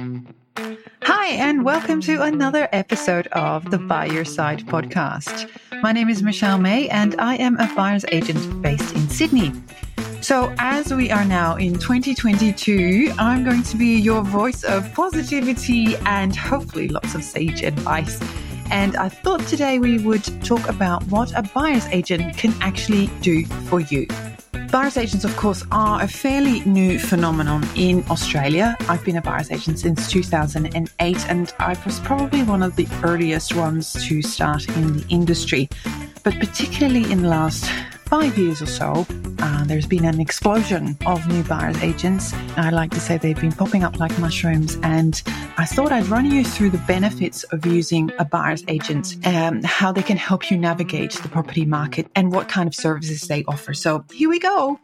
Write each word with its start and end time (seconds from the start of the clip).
Hi, 0.00 1.26
and 1.28 1.62
welcome 1.62 2.00
to 2.02 2.22
another 2.22 2.70
episode 2.72 3.26
of 3.32 3.70
the 3.70 3.76
BuyerSide 3.76 4.64
podcast. 4.64 5.50
My 5.82 5.92
name 5.92 6.08
is 6.08 6.22
Michelle 6.22 6.58
May, 6.58 6.88
and 6.88 7.20
I 7.20 7.34
am 7.36 7.58
a 7.58 7.70
buyer's 7.74 8.06
agent 8.10 8.62
based 8.62 8.94
in 8.94 9.10
Sydney. 9.10 9.52
So, 10.22 10.54
as 10.58 10.94
we 10.94 11.10
are 11.10 11.26
now 11.26 11.56
in 11.56 11.74
2022, 11.74 13.12
I'm 13.18 13.44
going 13.44 13.62
to 13.64 13.76
be 13.76 13.98
your 13.98 14.22
voice 14.22 14.64
of 14.64 14.90
positivity 14.94 15.96
and 16.06 16.34
hopefully 16.34 16.88
lots 16.88 17.14
of 17.14 17.22
sage 17.22 17.62
advice. 17.62 18.18
And 18.70 18.96
I 18.96 19.10
thought 19.10 19.40
today 19.48 19.78
we 19.78 19.98
would 19.98 20.24
talk 20.42 20.66
about 20.66 21.02
what 21.08 21.30
a 21.36 21.42
buyer's 21.42 21.86
agent 21.88 22.38
can 22.38 22.54
actually 22.62 23.08
do 23.20 23.44
for 23.44 23.80
you. 23.80 24.06
Buyer's 24.70 24.96
agents, 24.96 25.24
of 25.24 25.36
course, 25.36 25.64
are 25.72 26.00
a 26.00 26.06
fairly 26.06 26.60
new 26.60 27.00
phenomenon 27.00 27.68
in 27.74 28.04
Australia. 28.08 28.76
I've 28.88 29.04
been 29.04 29.16
a 29.16 29.20
buyer's 29.20 29.50
agent 29.50 29.80
since 29.80 30.08
2008, 30.08 31.28
and 31.28 31.52
I 31.58 31.76
was 31.84 31.98
probably 32.00 32.44
one 32.44 32.62
of 32.62 32.76
the 32.76 32.86
earliest 33.02 33.56
ones 33.56 33.92
to 34.06 34.22
start 34.22 34.68
in 34.68 34.98
the 34.98 35.04
industry. 35.08 35.68
But 36.22 36.38
particularly 36.38 37.10
in 37.10 37.22
the 37.22 37.28
last 37.28 37.68
five 38.10 38.36
years 38.36 38.60
or 38.60 38.66
so, 38.66 39.06
uh, 39.38 39.64
there's 39.66 39.86
been 39.86 40.04
an 40.04 40.20
explosion 40.20 40.98
of 41.06 41.24
new 41.28 41.44
buyer's 41.44 41.80
agents. 41.80 42.32
I 42.56 42.70
like 42.70 42.90
to 42.90 42.98
say 42.98 43.18
they've 43.18 43.40
been 43.40 43.52
popping 43.52 43.84
up 43.84 44.00
like 44.00 44.18
mushrooms. 44.18 44.76
And 44.82 45.22
I 45.56 45.64
thought 45.64 45.92
I'd 45.92 46.08
run 46.08 46.28
you 46.28 46.44
through 46.44 46.70
the 46.70 46.84
benefits 46.88 47.44
of 47.44 47.64
using 47.64 48.10
a 48.18 48.24
buyer's 48.24 48.64
agent, 48.66 49.16
um, 49.24 49.62
how 49.62 49.92
they 49.92 50.02
can 50.02 50.16
help 50.16 50.50
you 50.50 50.56
navigate 50.56 51.12
the 51.12 51.28
property 51.28 51.64
market, 51.64 52.08
and 52.16 52.32
what 52.32 52.48
kind 52.48 52.66
of 52.66 52.74
services 52.74 53.28
they 53.28 53.44
offer. 53.44 53.74
So 53.74 54.04
here 54.12 54.28
we 54.28 54.40
go. 54.40 54.80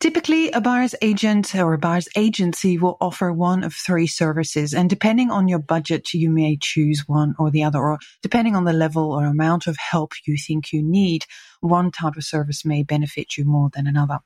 Typically, 0.00 0.50
a 0.52 0.62
buyer's 0.62 0.94
agent 1.02 1.54
or 1.54 1.74
a 1.74 1.78
buyer's 1.78 2.08
agency 2.16 2.78
will 2.78 2.96
offer 3.02 3.30
one 3.30 3.62
of 3.62 3.74
three 3.74 4.06
services. 4.06 4.72
And 4.72 4.88
depending 4.88 5.30
on 5.30 5.46
your 5.46 5.58
budget, 5.58 6.14
you 6.14 6.30
may 6.30 6.56
choose 6.56 7.06
one 7.06 7.34
or 7.38 7.50
the 7.50 7.62
other, 7.62 7.80
or 7.80 7.98
depending 8.22 8.56
on 8.56 8.64
the 8.64 8.72
level 8.72 9.12
or 9.12 9.26
amount 9.26 9.66
of 9.66 9.76
help 9.76 10.14
you 10.26 10.38
think 10.38 10.72
you 10.72 10.82
need, 10.82 11.26
one 11.60 11.90
type 11.90 12.16
of 12.16 12.24
service 12.24 12.64
may 12.64 12.82
benefit 12.82 13.36
you 13.36 13.44
more 13.44 13.68
than 13.74 13.86
another. 13.86 14.20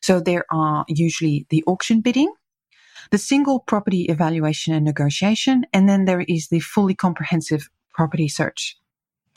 So 0.00 0.20
there 0.20 0.44
are 0.52 0.84
usually 0.86 1.44
the 1.50 1.64
auction 1.66 2.02
bidding, 2.02 2.32
the 3.10 3.18
single 3.18 3.58
property 3.58 4.02
evaluation 4.02 4.74
and 4.74 4.84
negotiation, 4.84 5.66
and 5.72 5.88
then 5.88 6.04
there 6.04 6.20
is 6.20 6.48
the 6.48 6.60
fully 6.60 6.94
comprehensive 6.94 7.68
property 7.92 8.28
search. 8.28 8.78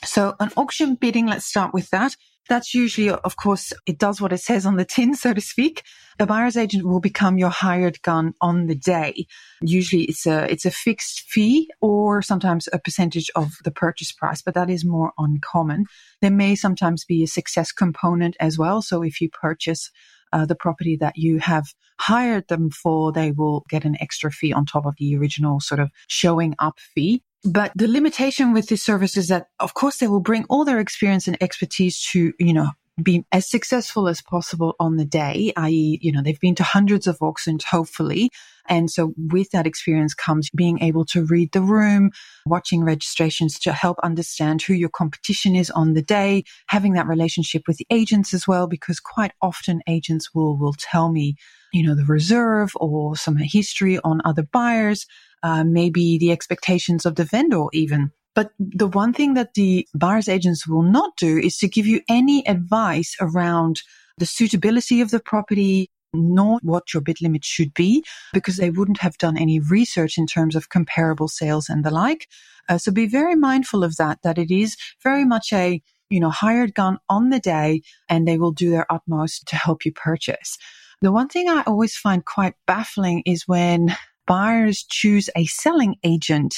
So 0.04 0.36
an 0.38 0.52
auction 0.56 0.94
bidding, 0.94 1.26
let's 1.26 1.46
start 1.46 1.74
with 1.74 1.90
that. 1.90 2.14
That's 2.50 2.74
usually, 2.74 3.10
of 3.10 3.36
course, 3.36 3.72
it 3.86 3.96
does 3.96 4.20
what 4.20 4.32
it 4.32 4.40
says 4.40 4.66
on 4.66 4.74
the 4.74 4.84
tin, 4.84 5.14
so 5.14 5.32
to 5.32 5.40
speak. 5.40 5.84
A 6.18 6.26
buyer's 6.26 6.56
agent 6.56 6.84
will 6.84 6.98
become 6.98 7.38
your 7.38 7.48
hired 7.48 8.02
gun 8.02 8.34
on 8.40 8.66
the 8.66 8.74
day. 8.74 9.26
Usually 9.62 10.02
it's 10.02 10.26
a, 10.26 10.50
it's 10.50 10.64
a 10.64 10.72
fixed 10.72 11.20
fee 11.20 11.70
or 11.80 12.22
sometimes 12.22 12.68
a 12.72 12.80
percentage 12.80 13.30
of 13.36 13.52
the 13.62 13.70
purchase 13.70 14.10
price, 14.10 14.42
but 14.42 14.54
that 14.54 14.68
is 14.68 14.84
more 14.84 15.12
uncommon. 15.16 15.86
There 16.20 16.32
may 16.32 16.56
sometimes 16.56 17.04
be 17.04 17.22
a 17.22 17.28
success 17.28 17.70
component 17.70 18.36
as 18.40 18.58
well. 18.58 18.82
So 18.82 19.02
if 19.02 19.20
you 19.20 19.30
purchase 19.30 19.88
uh, 20.32 20.44
the 20.44 20.56
property 20.56 20.96
that 20.96 21.16
you 21.16 21.38
have 21.38 21.72
hired 22.00 22.48
them 22.48 22.70
for, 22.70 23.12
they 23.12 23.30
will 23.30 23.64
get 23.70 23.84
an 23.84 23.96
extra 24.00 24.32
fee 24.32 24.52
on 24.52 24.66
top 24.66 24.86
of 24.86 24.96
the 24.98 25.16
original 25.16 25.60
sort 25.60 25.78
of 25.78 25.90
showing 26.08 26.56
up 26.58 26.80
fee. 26.80 27.22
But 27.44 27.72
the 27.74 27.88
limitation 27.88 28.52
with 28.52 28.68
this 28.68 28.84
service 28.84 29.16
is 29.16 29.28
that, 29.28 29.46
of 29.60 29.74
course, 29.74 29.96
they 29.98 30.08
will 30.08 30.20
bring 30.20 30.44
all 30.50 30.64
their 30.64 30.80
experience 30.80 31.26
and 31.26 31.38
expertise 31.42 32.02
to, 32.12 32.32
you 32.38 32.52
know, 32.52 32.70
be 33.02 33.24
as 33.32 33.48
successful 33.48 34.08
as 34.08 34.20
possible 34.20 34.74
on 34.78 34.96
the 34.96 35.04
day, 35.04 35.52
i.e., 35.56 35.98
you 36.02 36.12
know, 36.12 36.22
they've 36.22 36.40
been 36.40 36.54
to 36.56 36.62
hundreds 36.62 37.06
of 37.06 37.16
auctions, 37.20 37.64
hopefully. 37.64 38.28
And 38.68 38.90
so 38.90 39.14
with 39.16 39.50
that 39.50 39.66
experience 39.66 40.12
comes 40.12 40.50
being 40.54 40.80
able 40.82 41.04
to 41.06 41.24
read 41.24 41.52
the 41.52 41.62
room, 41.62 42.10
watching 42.46 42.84
registrations 42.84 43.58
to 43.60 43.72
help 43.72 43.98
understand 44.02 44.62
who 44.62 44.74
your 44.74 44.90
competition 44.90 45.56
is 45.56 45.70
on 45.70 45.94
the 45.94 46.02
day, 46.02 46.44
having 46.68 46.92
that 46.92 47.06
relationship 47.06 47.62
with 47.66 47.78
the 47.78 47.86
agents 47.90 48.34
as 48.34 48.46
well, 48.46 48.66
because 48.66 49.00
quite 49.00 49.32
often 49.40 49.80
agents 49.88 50.34
will, 50.34 50.58
will 50.58 50.74
tell 50.78 51.10
me, 51.10 51.36
you 51.72 51.86
know, 51.86 51.94
the 51.94 52.04
reserve 52.04 52.72
or 52.76 53.16
some 53.16 53.36
history 53.36 53.98
on 54.04 54.20
other 54.24 54.42
buyers 54.42 55.06
uh, 55.42 55.64
maybe 55.64 56.18
the 56.18 56.32
expectations 56.32 57.06
of 57.06 57.16
the 57.16 57.24
vendor 57.24 57.64
even. 57.72 58.12
But 58.34 58.50
the 58.58 58.86
one 58.86 59.12
thing 59.12 59.34
that 59.34 59.54
the 59.54 59.86
buyer's 59.94 60.28
agents 60.28 60.66
will 60.66 60.82
not 60.82 61.16
do 61.16 61.38
is 61.38 61.56
to 61.58 61.68
give 61.68 61.86
you 61.86 62.00
any 62.08 62.46
advice 62.46 63.16
around 63.20 63.82
the 64.18 64.26
suitability 64.26 65.00
of 65.00 65.10
the 65.10 65.20
property, 65.20 65.90
nor 66.12 66.58
what 66.62 66.94
your 66.94 67.00
bid 67.00 67.20
limit 67.20 67.44
should 67.44 67.74
be, 67.74 68.04
because 68.32 68.56
they 68.56 68.70
wouldn't 68.70 68.98
have 68.98 69.18
done 69.18 69.36
any 69.36 69.58
research 69.58 70.16
in 70.16 70.26
terms 70.26 70.54
of 70.54 70.68
comparable 70.68 71.28
sales 71.28 71.68
and 71.68 71.84
the 71.84 71.90
like. 71.90 72.28
Uh, 72.68 72.78
so 72.78 72.92
be 72.92 73.06
very 73.06 73.34
mindful 73.34 73.82
of 73.82 73.96
that, 73.96 74.18
that 74.22 74.38
it 74.38 74.50
is 74.50 74.76
very 75.02 75.24
much 75.24 75.52
a, 75.52 75.82
you 76.08 76.20
know, 76.20 76.30
hired 76.30 76.74
gun 76.74 76.98
on 77.08 77.30
the 77.30 77.40
day 77.40 77.82
and 78.08 78.28
they 78.28 78.38
will 78.38 78.52
do 78.52 78.70
their 78.70 78.90
utmost 78.92 79.46
to 79.48 79.56
help 79.56 79.84
you 79.84 79.92
purchase. 79.92 80.56
The 81.02 81.12
one 81.12 81.28
thing 81.28 81.48
I 81.48 81.62
always 81.66 81.96
find 81.96 82.24
quite 82.24 82.54
baffling 82.66 83.22
is 83.24 83.48
when 83.48 83.96
buyers 84.26 84.84
choose 84.88 85.30
a 85.34 85.46
selling 85.46 85.96
agent 86.04 86.56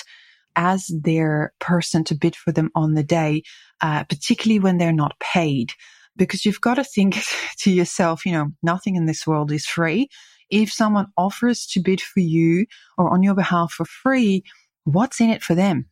as 0.57 0.91
their 1.03 1.53
person 1.61 2.03
to 2.05 2.17
bid 2.17 2.35
for 2.35 2.51
them 2.51 2.71
on 2.75 2.95
the 2.95 3.05
day, 3.05 3.45
uh, 3.81 4.03
particularly 4.05 4.59
when 4.59 4.79
they're 4.79 4.93
not 4.93 5.19
paid. 5.21 5.73
Because 6.17 6.45
you've 6.45 6.61
got 6.61 6.75
to 6.75 6.85
think 6.85 7.23
to 7.59 7.71
yourself, 7.71 8.27
you 8.27 8.33
know, 8.33 8.49
nothing 8.63 8.97
in 8.97 9.07
this 9.07 9.27
world 9.27 9.53
is 9.53 9.65
free. 9.65 10.09
If 10.51 10.73
someone 10.73 11.07
offers 11.17 11.65
to 11.69 11.81
bid 11.81 12.01
for 12.01 12.21
you 12.21 12.67
or 12.99 13.11
on 13.11 13.23
your 13.23 13.35
behalf 13.35 13.73
for 13.73 13.87
free, 13.87 14.43
what's 14.85 15.21
in 15.21 15.31
it 15.31 15.43
for 15.43 15.55
them? 15.55 15.87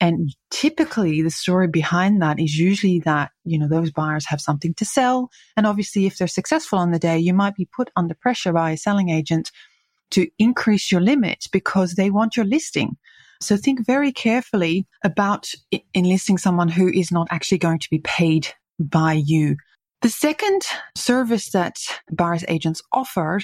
And 0.00 0.34
typically 0.50 1.20
the 1.20 1.30
story 1.30 1.68
behind 1.68 2.22
that 2.22 2.40
is 2.40 2.56
usually 2.56 3.00
that, 3.00 3.32
you 3.44 3.58
know, 3.58 3.68
those 3.68 3.90
buyers 3.90 4.26
have 4.26 4.40
something 4.40 4.72
to 4.74 4.84
sell. 4.84 5.30
And 5.56 5.66
obviously, 5.66 6.06
if 6.06 6.16
they're 6.16 6.26
successful 6.26 6.78
on 6.78 6.90
the 6.90 6.98
day, 6.98 7.18
you 7.18 7.34
might 7.34 7.54
be 7.54 7.68
put 7.76 7.90
under 7.96 8.14
pressure 8.14 8.52
by 8.52 8.70
a 8.70 8.76
selling 8.78 9.10
agent 9.10 9.50
to 10.12 10.28
increase 10.38 10.90
your 10.90 11.00
limit 11.02 11.46
because 11.52 11.94
they 11.94 12.10
want 12.10 12.36
your 12.36 12.46
listing. 12.46 12.96
So 13.42 13.56
think 13.56 13.86
very 13.86 14.12
carefully 14.12 14.86
about 15.04 15.50
enlisting 15.94 16.38
someone 16.38 16.68
who 16.68 16.88
is 16.88 17.12
not 17.12 17.28
actually 17.30 17.58
going 17.58 17.78
to 17.78 17.90
be 17.90 18.00
paid 18.00 18.48
by 18.78 19.12
you. 19.12 19.56
The 20.02 20.08
second 20.08 20.62
service 20.96 21.50
that 21.50 21.76
buyer's 22.10 22.44
agents 22.48 22.82
offer 22.92 23.40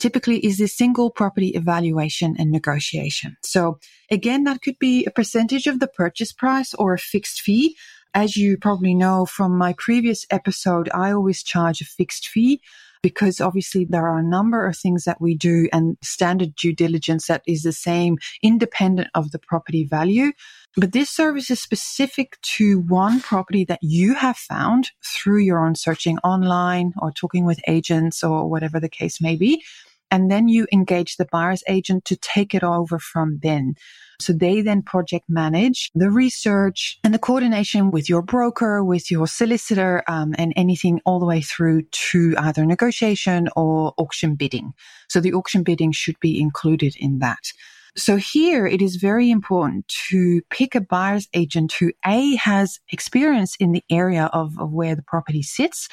typically 0.00 0.44
is 0.44 0.58
the 0.58 0.66
single 0.66 1.10
property 1.10 1.48
evaluation 1.48 2.34
and 2.38 2.50
negotiation. 2.50 3.36
So 3.42 3.78
again, 4.10 4.44
that 4.44 4.62
could 4.62 4.78
be 4.78 5.04
a 5.04 5.10
percentage 5.10 5.66
of 5.66 5.78
the 5.78 5.86
purchase 5.86 6.32
price 6.32 6.74
or 6.74 6.94
a 6.94 6.98
fixed 6.98 7.40
fee. 7.40 7.76
As 8.12 8.36
you 8.36 8.58
probably 8.58 8.94
know 8.94 9.24
from 9.24 9.56
my 9.56 9.74
previous 9.78 10.26
episode, 10.30 10.88
I 10.92 11.12
always 11.12 11.44
charge 11.44 11.80
a 11.80 11.84
fixed 11.84 12.26
fee 12.26 12.60
because 13.02 13.40
obviously 13.40 13.84
there 13.84 14.06
are 14.06 14.18
a 14.18 14.22
number 14.22 14.66
of 14.66 14.76
things 14.76 15.04
that 15.04 15.20
we 15.20 15.34
do 15.34 15.68
and 15.72 15.96
standard 16.02 16.54
due 16.54 16.74
diligence 16.74 17.26
that 17.26 17.42
is 17.46 17.62
the 17.62 17.72
same 17.72 18.18
independent 18.42 19.08
of 19.14 19.30
the 19.30 19.38
property 19.38 19.84
value. 19.84 20.32
But 20.76 20.92
this 20.92 21.10
service 21.10 21.50
is 21.50 21.60
specific 21.60 22.40
to 22.56 22.80
one 22.80 23.20
property 23.20 23.64
that 23.64 23.80
you 23.82 24.14
have 24.14 24.36
found 24.36 24.90
through 25.04 25.40
your 25.40 25.64
own 25.64 25.74
searching 25.74 26.18
online 26.18 26.92
or 27.00 27.10
talking 27.10 27.44
with 27.44 27.60
agents 27.66 28.22
or 28.22 28.48
whatever 28.48 28.78
the 28.78 28.88
case 28.88 29.20
may 29.20 29.36
be. 29.36 29.62
And 30.10 30.30
then 30.30 30.48
you 30.48 30.66
engage 30.72 31.16
the 31.16 31.28
buyer's 31.30 31.62
agent 31.68 32.04
to 32.06 32.16
take 32.16 32.54
it 32.54 32.62
over 32.64 32.98
from 32.98 33.38
then. 33.42 33.74
So 34.20 34.34
they 34.34 34.60
then 34.60 34.82
project 34.82 35.26
manage 35.28 35.90
the 35.94 36.10
research 36.10 36.98
and 37.02 37.14
the 37.14 37.18
coordination 37.18 37.90
with 37.90 38.08
your 38.08 38.20
broker, 38.20 38.84
with 38.84 39.10
your 39.10 39.26
solicitor, 39.26 40.02
um, 40.08 40.34
and 40.36 40.52
anything 40.56 41.00
all 41.06 41.18
the 41.18 41.26
way 41.26 41.40
through 41.40 41.82
to 42.10 42.34
either 42.38 42.66
negotiation 42.66 43.48
or 43.56 43.94
auction 43.96 44.34
bidding. 44.34 44.72
So 45.08 45.20
the 45.20 45.32
auction 45.32 45.62
bidding 45.62 45.92
should 45.92 46.20
be 46.20 46.38
included 46.40 46.94
in 46.98 47.20
that. 47.20 47.52
So 47.96 48.16
here 48.16 48.66
it 48.66 48.80
is 48.80 48.96
very 48.96 49.30
important 49.30 49.88
to 50.10 50.42
pick 50.50 50.74
a 50.74 50.80
buyer's 50.80 51.28
agent 51.34 51.72
who 51.72 51.92
A 52.06 52.36
has 52.36 52.78
experience 52.92 53.56
in 53.58 53.72
the 53.72 53.84
area 53.90 54.30
of, 54.32 54.58
of 54.60 54.70
where 54.70 54.94
the 54.94 55.02
property 55.02 55.42
sits, 55.42 55.88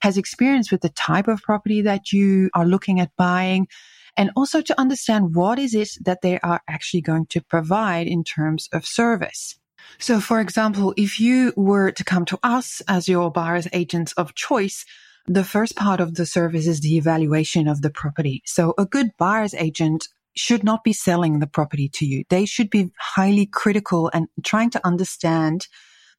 has 0.00 0.16
experience 0.16 0.70
with 0.70 0.80
the 0.80 0.88
type 0.90 1.28
of 1.28 1.42
property 1.42 1.82
that 1.82 2.12
you 2.12 2.50
are 2.54 2.66
looking 2.66 3.00
at 3.00 3.16
buying, 3.16 3.68
and 4.16 4.30
also 4.36 4.60
to 4.60 4.80
understand 4.80 5.34
what 5.34 5.58
is 5.58 5.74
it 5.74 5.90
that 6.04 6.22
they 6.22 6.38
are 6.40 6.60
actually 6.68 7.00
going 7.00 7.26
to 7.26 7.40
provide 7.40 8.06
in 8.06 8.24
terms 8.24 8.68
of 8.72 8.86
service. 8.86 9.58
So, 9.98 10.20
for 10.20 10.40
example, 10.40 10.94
if 10.96 11.18
you 11.18 11.52
were 11.56 11.90
to 11.92 12.04
come 12.04 12.24
to 12.26 12.38
us 12.42 12.82
as 12.86 13.08
your 13.08 13.30
buyer's 13.30 13.68
agents 13.72 14.12
of 14.12 14.34
choice, 14.34 14.84
the 15.26 15.44
first 15.44 15.76
part 15.76 16.00
of 16.00 16.14
the 16.14 16.26
service 16.26 16.66
is 16.66 16.80
the 16.80 16.96
evaluation 16.96 17.68
of 17.68 17.82
the 17.82 17.90
property. 17.90 18.42
So 18.46 18.74
a 18.78 18.86
good 18.86 19.10
buyer's 19.18 19.54
agent 19.54 20.08
should 20.36 20.64
not 20.64 20.84
be 20.84 20.92
selling 20.92 21.38
the 21.38 21.46
property 21.46 21.88
to 21.94 22.06
you. 22.06 22.24
They 22.30 22.46
should 22.46 22.70
be 22.70 22.90
highly 22.98 23.46
critical 23.46 24.10
and 24.12 24.28
trying 24.44 24.70
to 24.70 24.86
understand 24.86 25.66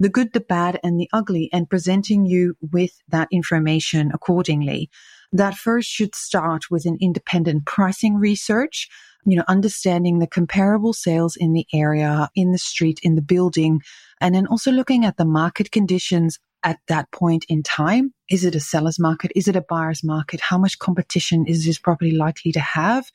the 0.01 0.09
good, 0.09 0.33
the 0.33 0.39
bad, 0.39 0.79
and 0.83 0.99
the 0.99 1.07
ugly 1.13 1.47
and 1.53 1.69
presenting 1.69 2.25
you 2.25 2.55
with 2.71 2.91
that 3.09 3.27
information 3.31 4.11
accordingly 4.11 4.89
that 5.31 5.53
first 5.53 5.89
should 5.89 6.15
start 6.15 6.63
with 6.71 6.85
an 6.85 6.97
independent 6.99 7.65
pricing 7.65 8.15
research. 8.15 8.89
you 9.23 9.37
know, 9.37 9.43
understanding 9.47 10.17
the 10.17 10.25
comparable 10.25 10.93
sales 10.93 11.35
in 11.35 11.53
the 11.53 11.67
area, 11.71 12.27
in 12.33 12.51
the 12.51 12.57
street, 12.57 12.99
in 13.03 13.13
the 13.13 13.21
building, 13.21 13.79
and 14.19 14.33
then 14.33 14.47
also 14.47 14.71
looking 14.71 15.05
at 15.05 15.17
the 15.17 15.25
market 15.25 15.71
conditions 15.71 16.39
at 16.63 16.79
that 16.87 17.11
point 17.11 17.45
in 17.47 17.61
time. 17.61 18.15
Is 18.31 18.43
it 18.43 18.55
a 18.55 18.59
seller's 18.59 18.97
market? 18.97 19.31
Is 19.35 19.47
it 19.47 19.55
a 19.55 19.61
buyer's 19.61 20.03
market? 20.03 20.41
How 20.41 20.57
much 20.57 20.79
competition 20.79 21.45
is 21.45 21.65
this 21.65 21.77
property 21.77 22.15
likely 22.15 22.51
to 22.53 22.59
have? 22.59 23.05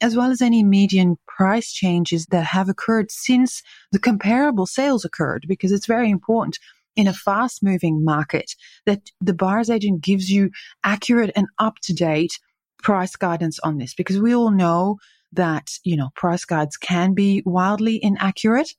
As 0.00 0.16
well 0.16 0.30
as 0.30 0.40
any 0.40 0.64
median 0.64 1.16
price 1.28 1.72
changes 1.72 2.26
that 2.26 2.44
have 2.44 2.68
occurred 2.68 3.10
since 3.10 3.62
the 3.92 3.98
comparable 3.98 4.66
sales 4.66 5.04
occurred, 5.04 5.44
because 5.46 5.72
it's 5.72 5.86
very 5.86 6.10
important 6.10 6.58
in 6.96 7.06
a 7.06 7.14
fast 7.14 7.62
moving 7.62 8.04
market 8.04 8.52
that 8.86 9.02
the 9.20 9.34
buyer's 9.34 9.70
agent 9.70 10.02
gives 10.02 10.30
you 10.30 10.50
accurate 10.84 11.30
and 11.36 11.46
up 11.58 11.76
to 11.82 11.92
date 11.92 12.38
price 12.82 13.14
guidance 13.14 13.58
on 13.60 13.78
this 13.78 13.94
because 13.94 14.18
we 14.18 14.34
all 14.34 14.50
know 14.50 14.96
that, 15.32 15.68
you 15.84 15.96
know, 15.96 16.08
price 16.16 16.44
guides 16.44 16.76
can 16.76 17.14
be 17.14 17.42
wildly 17.44 18.02
inaccurate. 18.02 18.70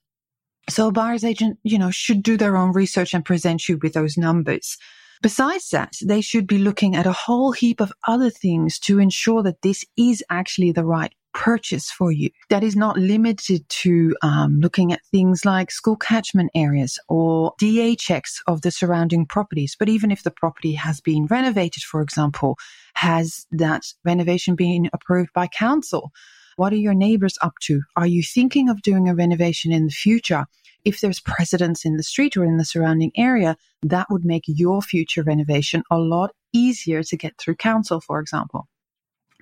So 0.70 0.88
a 0.88 0.92
buyer's 0.92 1.24
agent, 1.24 1.58
you 1.64 1.80
know, 1.80 1.92
should 1.92 2.22
do 2.24 2.38
their 2.38 2.58
own 2.58 2.74
research 2.74 3.14
and 3.14 3.24
present 3.24 3.68
you 3.68 3.80
with 3.82 3.94
those 3.94 4.18
numbers. 4.18 4.78
Besides 5.22 5.70
that, 5.70 5.94
they 6.04 6.20
should 6.20 6.48
be 6.48 6.58
looking 6.58 6.96
at 6.96 7.06
a 7.06 7.12
whole 7.12 7.52
heap 7.52 7.80
of 7.80 7.94
other 8.08 8.32
things 8.32 8.80
to 8.80 8.98
ensure 8.98 9.44
that 9.44 9.62
this 9.62 9.86
is 9.96 10.24
actually 10.32 10.72
the 10.72 10.84
right 10.84 11.14
purchase 11.34 11.92
for 11.92 12.12
you. 12.12 12.32
That 12.50 12.64
is 12.64 12.76
not 12.76 12.98
limited 12.98 13.68
to 13.70 14.16
um, 14.24 14.60
looking 14.60 14.92
at 14.92 15.06
things 15.12 15.46
like 15.46 15.70
school 15.70 15.96
catchment 15.96 16.50
areas 16.56 17.00
or 17.08 17.54
DA 17.60 17.96
checks 17.96 18.42
of 18.48 18.62
the 18.62 18.72
surrounding 18.72 19.28
properties. 19.28 19.76
But 19.78 19.90
even 19.90 20.10
if 20.10 20.24
the 20.24 20.32
property 20.32 20.74
has 20.74 21.00
been 21.00 21.28
renovated, 21.28 21.84
for 21.84 22.02
example, 22.02 22.58
has 22.96 23.46
that 23.52 23.84
renovation 24.04 24.56
been 24.56 24.90
approved 24.92 25.34
by 25.34 25.48
council? 25.48 26.12
What 26.56 26.74
are 26.74 26.78
your 26.78 26.94
neighbors 26.94 27.38
up 27.42 27.54
to? 27.62 27.82
Are 27.96 28.08
you 28.08 28.24
thinking 28.24 28.70
of 28.70 28.82
doing 28.82 29.08
a 29.08 29.16
renovation 29.16 29.72
in 29.72 29.86
the 29.86 29.92
future? 29.92 30.46
If 30.84 31.02
there's 31.02 31.20
precedence 31.20 31.86
in 31.86 31.98
the 31.98 32.04
street 32.04 32.36
or 32.38 32.44
in 32.44 32.58
the 32.58 32.66
surrounding 32.66 33.12
area, 33.16 33.56
that 33.84 34.08
would 34.10 34.26
make 34.26 34.44
your 34.48 34.82
future 34.82 35.24
renovation 35.24 35.84
a 35.92 35.98
lot 35.98 36.32
easier 36.54 37.04
to 37.04 37.18
get 37.18 37.38
through 37.38 37.56
council, 37.56 38.02
for 38.02 38.20
example. 38.20 38.68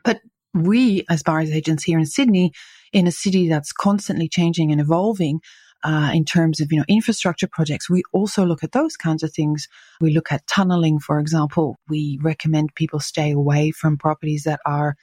But 0.04 0.22
we, 0.54 1.06
as 1.10 1.24
buyers 1.24 1.52
agents 1.52 1.84
here 1.84 2.00
in 2.00 2.06
Sydney, 2.06 2.52
in 2.92 3.08
a 3.08 3.12
city 3.12 3.48
that's 3.48 3.72
constantly 3.72 4.28
changing 4.28 4.72
and 4.72 4.82
evolving, 4.82 5.40
uh, 5.84 6.12
in 6.14 6.26
terms 6.26 6.60
of 6.60 6.72
you 6.72 6.80
know 6.80 6.86
infrastructure 6.88 7.48
projects, 7.48 7.90
we 7.90 8.04
also 8.12 8.46
look 8.46 8.64
at 8.64 8.74
those 8.74 8.98
kinds 8.98 9.24
of 9.24 9.34
things. 9.34 9.68
We 10.02 10.12
look 10.12 10.32
at 10.32 10.46
tunneling, 10.48 11.00
for 11.00 11.20
example. 11.20 11.78
We 11.88 12.20
recommend 12.22 12.76
people 12.76 13.00
stay 13.00 13.32
away 13.32 13.72
from 13.72 13.98
properties 13.98 14.44
that 14.44 14.60
are 14.66 14.96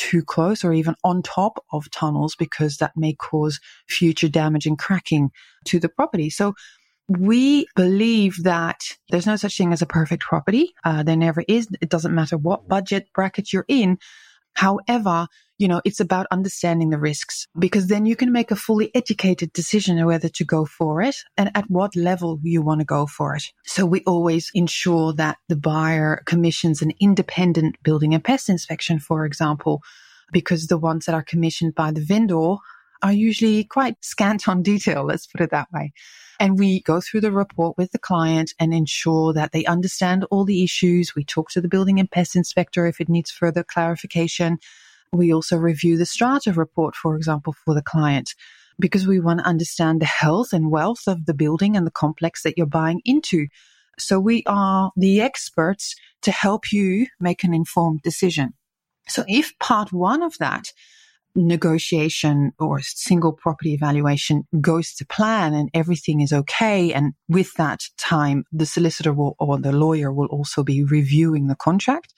too 0.00 0.22
close 0.22 0.64
or 0.64 0.72
even 0.72 0.94
on 1.04 1.22
top 1.22 1.62
of 1.72 1.90
tunnels 1.90 2.34
because 2.34 2.78
that 2.78 2.96
may 2.96 3.12
cause 3.12 3.60
future 3.86 4.30
damage 4.30 4.64
and 4.64 4.78
cracking 4.78 5.30
to 5.66 5.78
the 5.78 5.90
property. 5.90 6.30
So 6.30 6.54
we 7.06 7.66
believe 7.76 8.42
that 8.44 8.80
there's 9.10 9.26
no 9.26 9.36
such 9.36 9.58
thing 9.58 9.74
as 9.74 9.82
a 9.82 9.86
perfect 9.86 10.22
property. 10.22 10.72
Uh, 10.84 11.02
there 11.02 11.16
never 11.16 11.44
is. 11.46 11.68
It 11.82 11.90
doesn't 11.90 12.14
matter 12.14 12.38
what 12.38 12.66
budget 12.66 13.08
bracket 13.14 13.52
you're 13.52 13.66
in. 13.68 13.98
However, 14.54 15.26
you 15.58 15.68
know, 15.68 15.80
it's 15.84 16.00
about 16.00 16.26
understanding 16.30 16.90
the 16.90 16.98
risks 16.98 17.46
because 17.58 17.86
then 17.86 18.06
you 18.06 18.16
can 18.16 18.32
make 18.32 18.50
a 18.50 18.56
fully 18.56 18.90
educated 18.94 19.52
decision 19.52 20.04
whether 20.04 20.28
to 20.28 20.44
go 20.44 20.64
for 20.64 21.02
it 21.02 21.16
and 21.36 21.50
at 21.54 21.68
what 21.68 21.94
level 21.94 22.38
you 22.42 22.62
want 22.62 22.80
to 22.80 22.84
go 22.86 23.06
for 23.06 23.36
it. 23.36 23.44
So 23.64 23.84
we 23.84 24.02
always 24.06 24.50
ensure 24.54 25.12
that 25.14 25.36
the 25.48 25.56
buyer 25.56 26.22
commissions 26.26 26.82
an 26.82 26.92
independent 27.00 27.76
building 27.82 28.14
and 28.14 28.24
pest 28.24 28.48
inspection, 28.48 28.98
for 28.98 29.24
example, 29.24 29.80
because 30.32 30.66
the 30.66 30.78
ones 30.78 31.06
that 31.06 31.14
are 31.14 31.24
commissioned 31.24 31.74
by 31.74 31.90
the 31.90 32.00
vendor 32.04 32.56
are 33.02 33.12
usually 33.12 33.64
quite 33.64 33.96
scant 34.04 34.48
on 34.48 34.62
detail. 34.62 35.04
Let's 35.04 35.26
put 35.26 35.40
it 35.40 35.50
that 35.50 35.72
way. 35.72 35.92
And 36.38 36.58
we 36.58 36.80
go 36.80 37.00
through 37.00 37.20
the 37.20 37.32
report 37.32 37.76
with 37.76 37.92
the 37.92 37.98
client 37.98 38.54
and 38.58 38.72
ensure 38.72 39.32
that 39.34 39.52
they 39.52 39.64
understand 39.66 40.24
all 40.30 40.44
the 40.44 40.64
issues. 40.64 41.14
We 41.14 41.24
talk 41.24 41.50
to 41.50 41.60
the 41.60 41.68
building 41.68 42.00
and 42.00 42.10
pest 42.10 42.34
inspector 42.34 42.86
if 42.86 43.00
it 43.00 43.10
needs 43.10 43.30
further 43.30 43.62
clarification. 43.62 44.58
We 45.12 45.34
also 45.34 45.56
review 45.56 45.98
the 45.98 46.06
strata 46.06 46.52
report, 46.52 46.94
for 46.94 47.14
example, 47.16 47.54
for 47.64 47.74
the 47.74 47.82
client 47.82 48.34
because 48.78 49.06
we 49.06 49.20
want 49.20 49.40
to 49.40 49.46
understand 49.46 50.00
the 50.00 50.06
health 50.06 50.52
and 50.52 50.70
wealth 50.70 51.06
of 51.06 51.26
the 51.26 51.34
building 51.34 51.76
and 51.76 51.86
the 51.86 51.90
complex 51.90 52.42
that 52.42 52.56
you're 52.56 52.66
buying 52.66 53.02
into. 53.04 53.46
So 53.98 54.18
we 54.18 54.42
are 54.46 54.92
the 54.96 55.20
experts 55.20 55.94
to 56.22 56.30
help 56.30 56.72
you 56.72 57.06
make 57.20 57.44
an 57.44 57.52
informed 57.52 58.00
decision. 58.02 58.54
So 59.08 59.24
if 59.28 59.52
part 59.58 59.92
one 59.92 60.22
of 60.22 60.38
that 60.38 60.72
negotiation 61.34 62.52
or 62.58 62.80
single 62.80 63.32
property 63.32 63.74
evaluation 63.74 64.44
goes 64.60 64.94
to 64.94 65.06
plan 65.06 65.54
and 65.54 65.70
everything 65.74 66.20
is 66.20 66.32
okay. 66.32 66.92
And 66.92 67.14
with 67.28 67.54
that 67.54 67.80
time, 67.98 68.44
the 68.52 68.66
solicitor 68.66 69.12
will, 69.12 69.36
or 69.38 69.58
the 69.58 69.72
lawyer 69.72 70.12
will 70.12 70.26
also 70.26 70.62
be 70.62 70.84
reviewing 70.84 71.46
the 71.46 71.56
contract. 71.56 72.12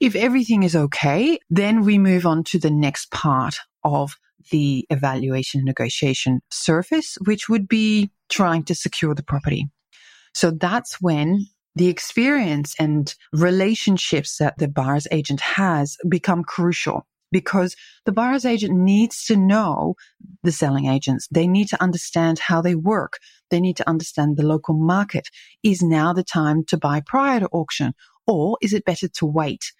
If 0.00 0.14
everything 0.14 0.62
is 0.62 0.76
okay, 0.76 1.38
then 1.50 1.84
we 1.84 1.98
move 1.98 2.26
on 2.26 2.44
to 2.44 2.58
the 2.58 2.70
next 2.70 3.10
part 3.10 3.56
of 3.84 4.16
the 4.50 4.86
evaluation 4.90 5.64
negotiation 5.64 6.40
surface, 6.50 7.16
which 7.26 7.48
would 7.48 7.68
be 7.68 8.10
trying 8.28 8.62
to 8.64 8.74
secure 8.74 9.14
the 9.14 9.22
property. 9.22 9.68
So 10.34 10.50
that's 10.50 11.00
when 11.00 11.46
the 11.74 11.88
experience 11.88 12.74
and 12.78 13.14
relationships 13.32 14.36
that 14.38 14.58
the 14.58 14.68
buyer's 14.68 15.06
agent 15.10 15.40
has 15.40 15.96
become 16.08 16.42
crucial 16.42 17.06
because 17.30 17.76
the 18.04 18.12
buyer's 18.12 18.44
agent 18.44 18.78
needs 18.78 19.24
to 19.24 19.36
know 19.36 19.94
the 20.42 20.52
selling 20.52 20.86
agents. 20.86 21.28
They 21.30 21.46
need 21.46 21.68
to 21.68 21.82
understand 21.82 22.38
how 22.38 22.60
they 22.60 22.74
work. 22.74 23.18
They 23.50 23.60
need 23.60 23.76
to 23.78 23.88
understand 23.88 24.36
the 24.36 24.46
local 24.46 24.74
market. 24.74 25.28
Is 25.62 25.82
now 25.82 26.12
the 26.12 26.24
time 26.24 26.64
to 26.66 26.76
buy 26.76 27.00
prior 27.04 27.40
to 27.40 27.48
auction 27.48 27.94
or 28.26 28.58
is 28.60 28.72
it 28.72 28.84
better 28.84 29.08
to 29.08 29.26
wait? 29.26 29.72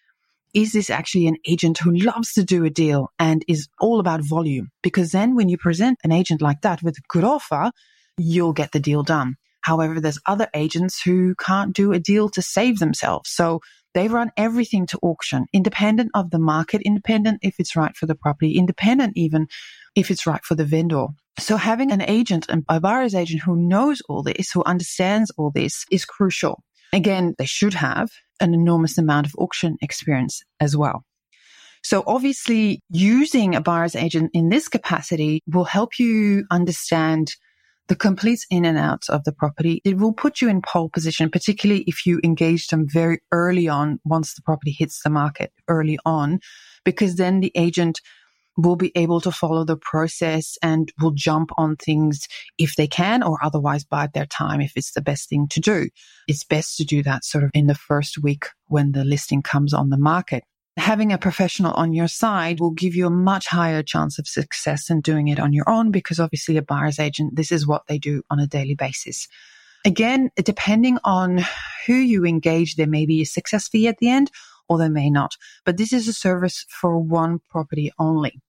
Is 0.54 0.72
this 0.72 0.88
actually 0.88 1.26
an 1.26 1.36
agent 1.46 1.78
who 1.78 1.92
loves 1.92 2.32
to 2.32 2.42
do 2.42 2.64
a 2.64 2.70
deal 2.70 3.10
and 3.18 3.44
is 3.46 3.68
all 3.78 4.00
about 4.00 4.24
volume? 4.24 4.70
Because 4.82 5.12
then 5.12 5.34
when 5.34 5.48
you 5.48 5.58
present 5.58 5.98
an 6.02 6.12
agent 6.12 6.40
like 6.40 6.62
that 6.62 6.82
with 6.82 6.96
a 6.96 7.02
good 7.08 7.24
offer, 7.24 7.70
you'll 8.16 8.54
get 8.54 8.72
the 8.72 8.80
deal 8.80 9.02
done. 9.02 9.36
However, 9.60 10.00
there's 10.00 10.20
other 10.24 10.48
agents 10.54 11.02
who 11.02 11.34
can't 11.34 11.74
do 11.74 11.92
a 11.92 11.98
deal 11.98 12.30
to 12.30 12.40
save 12.40 12.78
themselves. 12.78 13.30
So 13.30 13.60
they 13.98 14.06
run 14.06 14.30
everything 14.36 14.86
to 14.86 14.98
auction, 15.02 15.46
independent 15.52 16.12
of 16.14 16.30
the 16.30 16.38
market, 16.38 16.80
independent 16.82 17.40
if 17.42 17.56
it's 17.58 17.74
right 17.74 17.96
for 17.96 18.06
the 18.06 18.14
property, 18.14 18.56
independent 18.56 19.14
even 19.16 19.48
if 19.96 20.08
it's 20.12 20.24
right 20.24 20.44
for 20.44 20.54
the 20.54 20.64
vendor. 20.64 21.06
So 21.40 21.56
having 21.56 21.90
an 21.90 22.02
agent, 22.02 22.46
a 22.68 22.78
buyer's 22.78 23.16
agent 23.16 23.42
who 23.42 23.56
knows 23.56 24.00
all 24.08 24.22
this, 24.22 24.52
who 24.52 24.62
understands 24.62 25.32
all 25.36 25.50
this 25.52 25.84
is 25.90 26.04
crucial. 26.04 26.62
Again, 26.92 27.34
they 27.38 27.44
should 27.44 27.74
have 27.74 28.08
an 28.38 28.54
enormous 28.54 28.98
amount 28.98 29.26
of 29.26 29.34
auction 29.36 29.76
experience 29.82 30.44
as 30.60 30.76
well. 30.76 31.02
So 31.82 32.04
obviously 32.06 32.80
using 32.90 33.56
a 33.56 33.60
buyer's 33.60 33.96
agent 33.96 34.30
in 34.32 34.48
this 34.48 34.68
capacity 34.68 35.42
will 35.48 35.64
help 35.64 35.98
you 35.98 36.44
understand 36.52 37.32
the 37.88 37.96
complete 37.96 38.46
in 38.50 38.64
and 38.64 38.78
out 38.78 39.04
of 39.08 39.24
the 39.24 39.32
property. 39.32 39.80
It 39.84 39.96
will 39.96 40.12
put 40.12 40.40
you 40.40 40.48
in 40.48 40.62
pole 40.62 40.90
position, 40.90 41.30
particularly 41.30 41.84
if 41.86 42.06
you 42.06 42.20
engage 42.22 42.68
them 42.68 42.86
very 42.88 43.20
early 43.32 43.66
on 43.68 43.98
once 44.04 44.34
the 44.34 44.42
property 44.42 44.74
hits 44.78 45.02
the 45.02 45.10
market 45.10 45.52
early 45.68 45.98
on, 46.04 46.40
because 46.84 47.16
then 47.16 47.40
the 47.40 47.52
agent 47.54 48.00
will 48.58 48.76
be 48.76 48.92
able 48.96 49.20
to 49.20 49.30
follow 49.30 49.64
the 49.64 49.76
process 49.76 50.58
and 50.62 50.92
will 51.00 51.12
jump 51.12 51.50
on 51.56 51.76
things 51.76 52.26
if 52.58 52.74
they 52.74 52.88
can 52.88 53.22
or 53.22 53.38
otherwise 53.42 53.84
bide 53.84 54.12
their 54.12 54.26
time 54.26 54.60
if 54.60 54.72
it's 54.74 54.92
the 54.92 55.00
best 55.00 55.28
thing 55.28 55.46
to 55.48 55.60
do. 55.60 55.88
It's 56.26 56.44
best 56.44 56.76
to 56.76 56.84
do 56.84 57.02
that 57.04 57.24
sort 57.24 57.44
of 57.44 57.50
in 57.54 57.68
the 57.68 57.74
first 57.76 58.18
week 58.18 58.46
when 58.66 58.92
the 58.92 59.04
listing 59.04 59.42
comes 59.42 59.72
on 59.72 59.90
the 59.90 59.96
market 59.96 60.42
having 60.78 61.12
a 61.12 61.18
professional 61.18 61.72
on 61.72 61.92
your 61.92 62.08
side 62.08 62.60
will 62.60 62.70
give 62.70 62.94
you 62.94 63.06
a 63.06 63.10
much 63.10 63.46
higher 63.46 63.82
chance 63.82 64.18
of 64.18 64.28
success 64.28 64.86
than 64.86 65.00
doing 65.00 65.28
it 65.28 65.40
on 65.40 65.52
your 65.52 65.68
own 65.68 65.90
because 65.90 66.20
obviously 66.20 66.56
a 66.56 66.62
buyer's 66.62 66.98
agent, 66.98 67.36
this 67.36 67.52
is 67.52 67.66
what 67.66 67.86
they 67.88 67.98
do 67.98 68.22
on 68.30 68.38
a 68.38 68.46
daily 68.46 68.74
basis. 68.74 69.28
Again, 69.84 70.30
depending 70.36 70.98
on 71.04 71.44
who 71.86 71.94
you 71.94 72.24
engage, 72.24 72.76
there 72.76 72.86
may 72.86 73.06
be 73.06 73.22
a 73.22 73.26
success 73.26 73.68
fee 73.68 73.88
at 73.88 73.98
the 73.98 74.08
end 74.08 74.30
or 74.68 74.78
there 74.78 74.90
may 74.90 75.10
not. 75.10 75.36
But 75.64 75.76
this 75.76 75.92
is 75.92 76.08
a 76.08 76.12
service 76.12 76.64
for 76.68 76.98
one 76.98 77.40
property 77.50 77.92
only. 77.98 78.40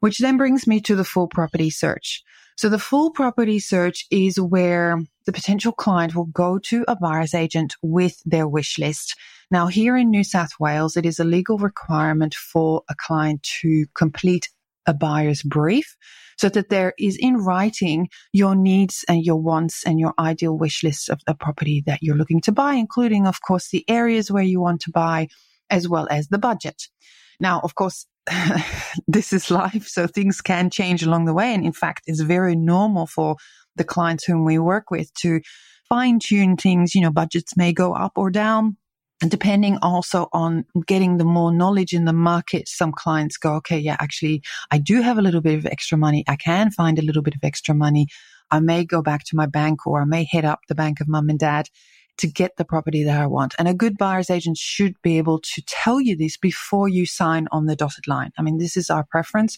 Which 0.00 0.18
then 0.18 0.36
brings 0.36 0.66
me 0.66 0.80
to 0.82 0.94
the 0.94 1.04
full 1.04 1.28
property 1.28 1.70
search. 1.70 2.22
So 2.56 2.68
the 2.68 2.78
full 2.78 3.10
property 3.10 3.58
search 3.58 4.06
is 4.10 4.38
where 4.38 5.00
the 5.26 5.32
potential 5.32 5.72
client 5.72 6.14
will 6.14 6.26
go 6.26 6.58
to 6.58 6.84
a 6.86 6.96
buyer's 6.96 7.34
agent 7.34 7.74
with 7.82 8.20
their 8.24 8.46
wish 8.46 8.78
list. 8.78 9.14
Now, 9.50 9.66
here 9.66 9.96
in 9.96 10.10
New 10.10 10.24
South 10.24 10.52
Wales, 10.58 10.96
it 10.96 11.06
is 11.06 11.18
a 11.18 11.24
legal 11.24 11.58
requirement 11.58 12.34
for 12.34 12.82
a 12.88 12.94
client 12.94 13.42
to 13.60 13.86
complete 13.94 14.48
a 14.86 14.94
buyer's 14.94 15.42
brief 15.42 15.96
so 16.38 16.48
that 16.48 16.70
there 16.70 16.92
is 16.98 17.16
in 17.16 17.36
writing 17.36 18.08
your 18.32 18.54
needs 18.54 19.04
and 19.08 19.24
your 19.24 19.36
wants 19.36 19.84
and 19.84 20.00
your 20.00 20.14
ideal 20.18 20.58
wish 20.58 20.82
list 20.82 21.08
of 21.08 21.20
the 21.26 21.34
property 21.34 21.82
that 21.86 22.02
you're 22.02 22.16
looking 22.16 22.40
to 22.40 22.52
buy, 22.52 22.74
including, 22.74 23.26
of 23.26 23.40
course, 23.42 23.68
the 23.68 23.84
areas 23.88 24.30
where 24.30 24.42
you 24.42 24.60
want 24.60 24.80
to 24.80 24.90
buy 24.90 25.28
as 25.70 25.88
well 25.88 26.08
as 26.10 26.28
the 26.28 26.38
budget. 26.38 26.88
Now, 27.38 27.60
of 27.60 27.74
course, 27.74 28.06
this 29.08 29.32
is 29.32 29.50
life. 29.50 29.86
So 29.86 30.06
things 30.06 30.40
can 30.40 30.70
change 30.70 31.02
along 31.02 31.24
the 31.24 31.34
way. 31.34 31.52
And 31.54 31.64
in 31.64 31.72
fact, 31.72 32.02
it's 32.06 32.20
very 32.20 32.56
normal 32.56 33.06
for 33.06 33.36
the 33.76 33.84
clients 33.84 34.24
whom 34.24 34.44
we 34.44 34.58
work 34.58 34.90
with 34.90 35.12
to 35.14 35.40
fine 35.88 36.18
tune 36.18 36.56
things. 36.56 36.94
You 36.94 37.02
know, 37.02 37.10
budgets 37.10 37.56
may 37.56 37.72
go 37.72 37.94
up 37.94 38.12
or 38.16 38.30
down. 38.30 38.76
Depending 39.28 39.78
also 39.82 40.28
on 40.32 40.64
getting 40.88 41.16
the 41.16 41.24
more 41.24 41.52
knowledge 41.52 41.92
in 41.92 42.06
the 42.06 42.12
market, 42.12 42.66
some 42.66 42.90
clients 42.90 43.36
go, 43.36 43.54
okay, 43.54 43.78
yeah, 43.78 43.96
actually, 44.00 44.42
I 44.72 44.78
do 44.78 45.00
have 45.00 45.16
a 45.16 45.22
little 45.22 45.40
bit 45.40 45.58
of 45.58 45.66
extra 45.66 45.96
money. 45.96 46.24
I 46.26 46.34
can 46.34 46.72
find 46.72 46.98
a 46.98 47.02
little 47.02 47.22
bit 47.22 47.36
of 47.36 47.44
extra 47.44 47.72
money. 47.72 48.08
I 48.50 48.58
may 48.58 48.84
go 48.84 49.00
back 49.00 49.22
to 49.26 49.36
my 49.36 49.46
bank 49.46 49.86
or 49.86 50.02
I 50.02 50.06
may 50.06 50.24
hit 50.24 50.44
up 50.44 50.60
the 50.68 50.74
bank 50.74 51.00
of 51.00 51.06
mum 51.06 51.28
and 51.28 51.38
dad 51.38 51.68
to 52.18 52.26
get 52.26 52.56
the 52.56 52.64
property 52.64 53.04
that 53.04 53.20
I 53.20 53.26
want. 53.26 53.54
And 53.58 53.68
a 53.68 53.74
good 53.74 53.98
buyer's 53.98 54.30
agent 54.30 54.56
should 54.56 54.94
be 55.02 55.18
able 55.18 55.40
to 55.40 55.62
tell 55.66 56.00
you 56.00 56.16
this 56.16 56.36
before 56.36 56.88
you 56.88 57.06
sign 57.06 57.48
on 57.50 57.66
the 57.66 57.76
dotted 57.76 58.06
line. 58.06 58.32
I 58.38 58.42
mean, 58.42 58.58
this 58.58 58.76
is 58.76 58.90
our 58.90 59.04
preference. 59.04 59.56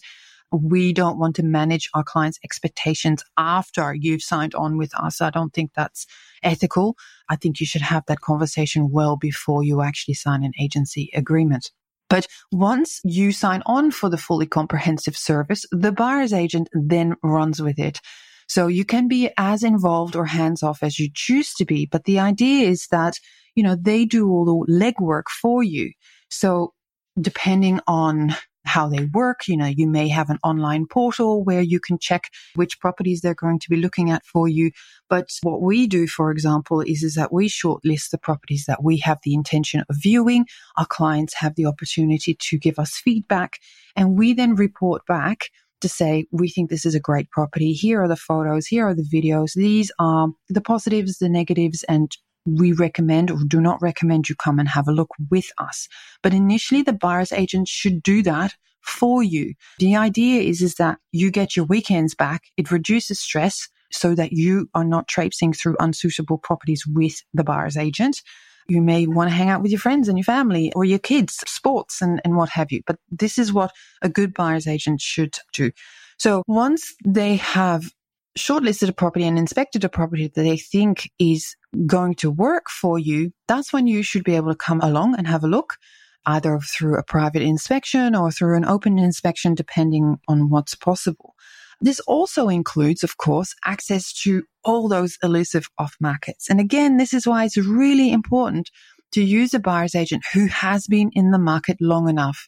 We 0.51 0.93
don't 0.93 1.19
want 1.19 1.35
to 1.37 1.43
manage 1.43 1.89
our 1.93 2.03
clients' 2.03 2.39
expectations 2.43 3.23
after 3.37 3.93
you've 3.93 4.21
signed 4.21 4.55
on 4.55 4.77
with 4.77 4.93
us. 4.95 5.19
I 5.19 5.31
don't 5.31 5.53
think 5.53 5.71
that's 5.75 6.05
ethical. 6.43 6.95
I 7.29 7.35
think 7.35 7.59
you 7.59 7.65
should 7.65 7.81
have 7.81 8.03
that 8.07 8.21
conversation 8.21 8.89
well 8.91 9.17
before 9.17 9.63
you 9.63 9.81
actually 9.81 10.13
sign 10.13 10.43
an 10.43 10.53
agency 10.59 11.09
agreement. 11.13 11.71
But 12.09 12.27
once 12.51 13.01
you 13.03 13.31
sign 13.31 13.63
on 13.65 13.91
for 13.91 14.09
the 14.09 14.17
fully 14.17 14.45
comprehensive 14.45 15.17
service, 15.17 15.65
the 15.71 15.91
buyer's 15.91 16.33
agent 16.33 16.69
then 16.71 17.15
runs 17.23 17.61
with 17.61 17.79
it. 17.79 17.99
So 18.47 18.67
you 18.67 18.85
can 18.85 19.07
be 19.07 19.29
as 19.37 19.63
involved 19.63 20.15
or 20.15 20.25
hands 20.25 20.63
off 20.63 20.83
as 20.83 20.99
you 20.99 21.09
choose 21.13 21.53
to 21.55 21.65
be. 21.65 21.85
But 21.85 22.05
the 22.05 22.19
idea 22.19 22.67
is 22.67 22.87
that, 22.91 23.15
you 23.55 23.63
know, 23.63 23.75
they 23.75 24.05
do 24.05 24.29
all 24.29 24.45
the 24.45 24.71
legwork 24.71 25.29
for 25.41 25.63
you. 25.63 25.91
So 26.29 26.73
depending 27.19 27.79
on 27.87 28.35
how 28.65 28.89
they 28.89 29.05
work. 29.05 29.47
You 29.47 29.57
know, 29.57 29.67
you 29.67 29.87
may 29.87 30.09
have 30.09 30.29
an 30.29 30.39
online 30.43 30.87
portal 30.87 31.43
where 31.43 31.61
you 31.61 31.79
can 31.79 31.97
check 31.97 32.29
which 32.55 32.79
properties 32.79 33.21
they're 33.21 33.33
going 33.33 33.59
to 33.59 33.69
be 33.69 33.77
looking 33.77 34.11
at 34.11 34.25
for 34.25 34.47
you. 34.47 34.71
But 35.09 35.29
what 35.43 35.61
we 35.61 35.87
do, 35.87 36.07
for 36.07 36.31
example, 36.31 36.81
is, 36.81 37.03
is 37.03 37.15
that 37.15 37.31
we 37.31 37.47
shortlist 37.47 38.09
the 38.11 38.17
properties 38.17 38.65
that 38.67 38.83
we 38.83 38.97
have 38.97 39.19
the 39.23 39.33
intention 39.33 39.83
of 39.87 39.95
viewing. 40.01 40.45
Our 40.77 40.87
clients 40.87 41.35
have 41.35 41.55
the 41.55 41.67
opportunity 41.67 42.35
to 42.39 42.57
give 42.57 42.79
us 42.79 42.95
feedback 42.95 43.59
and 43.95 44.17
we 44.17 44.33
then 44.33 44.55
report 44.55 45.05
back 45.05 45.45
to 45.81 45.89
say, 45.89 46.25
we 46.31 46.49
think 46.49 46.69
this 46.69 46.85
is 46.85 46.95
a 46.95 46.99
great 46.99 47.29
property. 47.31 47.73
Here 47.73 48.01
are 48.01 48.07
the 48.07 48.15
photos. 48.15 48.67
Here 48.67 48.87
are 48.87 48.95
the 48.95 49.07
videos. 49.13 49.53
These 49.53 49.91
are 49.99 50.29
the 50.49 50.61
positives, 50.61 51.17
the 51.17 51.29
negatives, 51.29 51.83
and 51.83 52.11
we 52.45 52.71
recommend 52.71 53.31
or 53.31 53.39
do 53.47 53.59
not 53.59 53.81
recommend 53.81 54.29
you 54.29 54.35
come 54.35 54.59
and 54.59 54.69
have 54.69 54.87
a 54.87 54.93
look 54.93 55.09
with 55.31 55.47
us. 55.57 55.87
But 56.21 56.33
initially, 56.33 56.81
the 56.81 56.93
buyer's 56.93 57.31
agent 57.31 57.67
should 57.67 58.03
do 58.03 58.21
that 58.23 58.53
for 58.81 59.23
you. 59.23 59.53
The 59.79 59.95
idea 59.95 60.41
is, 60.41 60.61
is 60.61 60.75
that 60.75 60.99
you 61.11 61.31
get 61.31 61.55
your 61.55 61.65
weekends 61.65 62.13
back. 62.13 62.43
It 62.55 62.71
reduces 62.71 63.19
stress 63.19 63.67
so 63.91 64.13
that 64.15 64.31
you 64.31 64.69
are 64.75 64.83
not 64.83 65.07
traipsing 65.07 65.53
through 65.53 65.77
unsuitable 65.79 66.37
properties 66.37 66.83
with 66.87 67.15
the 67.33 67.43
buyer's 67.43 67.77
agent. 67.77 68.21
You 68.67 68.81
may 68.81 69.07
want 69.07 69.29
to 69.29 69.35
hang 69.35 69.49
out 69.49 69.61
with 69.61 69.71
your 69.71 69.79
friends 69.79 70.07
and 70.07 70.17
your 70.17 70.23
family 70.23 70.71
or 70.73 70.85
your 70.85 70.99
kids, 70.99 71.35
sports 71.47 72.01
and, 72.01 72.21
and 72.23 72.35
what 72.35 72.49
have 72.49 72.71
you. 72.71 72.81
But 72.85 72.97
this 73.11 73.37
is 73.37 73.53
what 73.53 73.71
a 74.01 74.09
good 74.09 74.33
buyer's 74.33 74.67
agent 74.67 75.01
should 75.01 75.35
do. 75.53 75.71
So 76.17 76.43
once 76.47 76.93
they 77.05 77.35
have 77.37 77.91
shortlisted 78.37 78.89
a 78.89 78.93
property 78.93 79.25
and 79.25 79.37
inspected 79.37 79.83
a 79.83 79.89
property 79.89 80.27
that 80.27 80.41
they 80.41 80.57
think 80.57 81.09
is 81.19 81.55
going 81.85 82.15
to 82.15 82.31
work 82.31 82.69
for 82.69 82.99
you, 82.99 83.31
that's 83.47 83.71
when 83.71 83.87
you 83.87 84.03
should 84.03 84.23
be 84.23 84.35
able 84.35 84.51
to 84.51 84.57
come 84.57 84.81
along 84.81 85.15
and 85.17 85.27
have 85.27 85.43
a 85.43 85.47
look, 85.47 85.77
either 86.25 86.59
through 86.59 86.97
a 86.97 87.03
private 87.03 87.41
inspection 87.41 88.15
or 88.15 88.31
through 88.31 88.57
an 88.57 88.65
open 88.65 88.97
inspection, 88.97 89.55
depending 89.55 90.17
on 90.27 90.49
what's 90.49 90.75
possible. 90.75 91.34
This 91.81 91.99
also 92.01 92.47
includes, 92.49 93.03
of 93.03 93.17
course, 93.17 93.53
access 93.65 94.13
to 94.23 94.43
all 94.63 94.87
those 94.87 95.17
elusive 95.23 95.67
off 95.77 95.95
markets. 95.99 96.49
And 96.49 96.59
again, 96.59 96.97
this 96.97 97.13
is 97.13 97.27
why 97.27 97.45
it's 97.45 97.57
really 97.57 98.11
important 98.11 98.69
to 99.11 99.23
use 99.23 99.53
a 99.53 99.59
buyer's 99.59 99.95
agent 99.95 100.23
who 100.33 100.47
has 100.47 100.87
been 100.87 101.09
in 101.13 101.31
the 101.31 101.39
market 101.39 101.77
long 101.79 102.09
enough. 102.09 102.47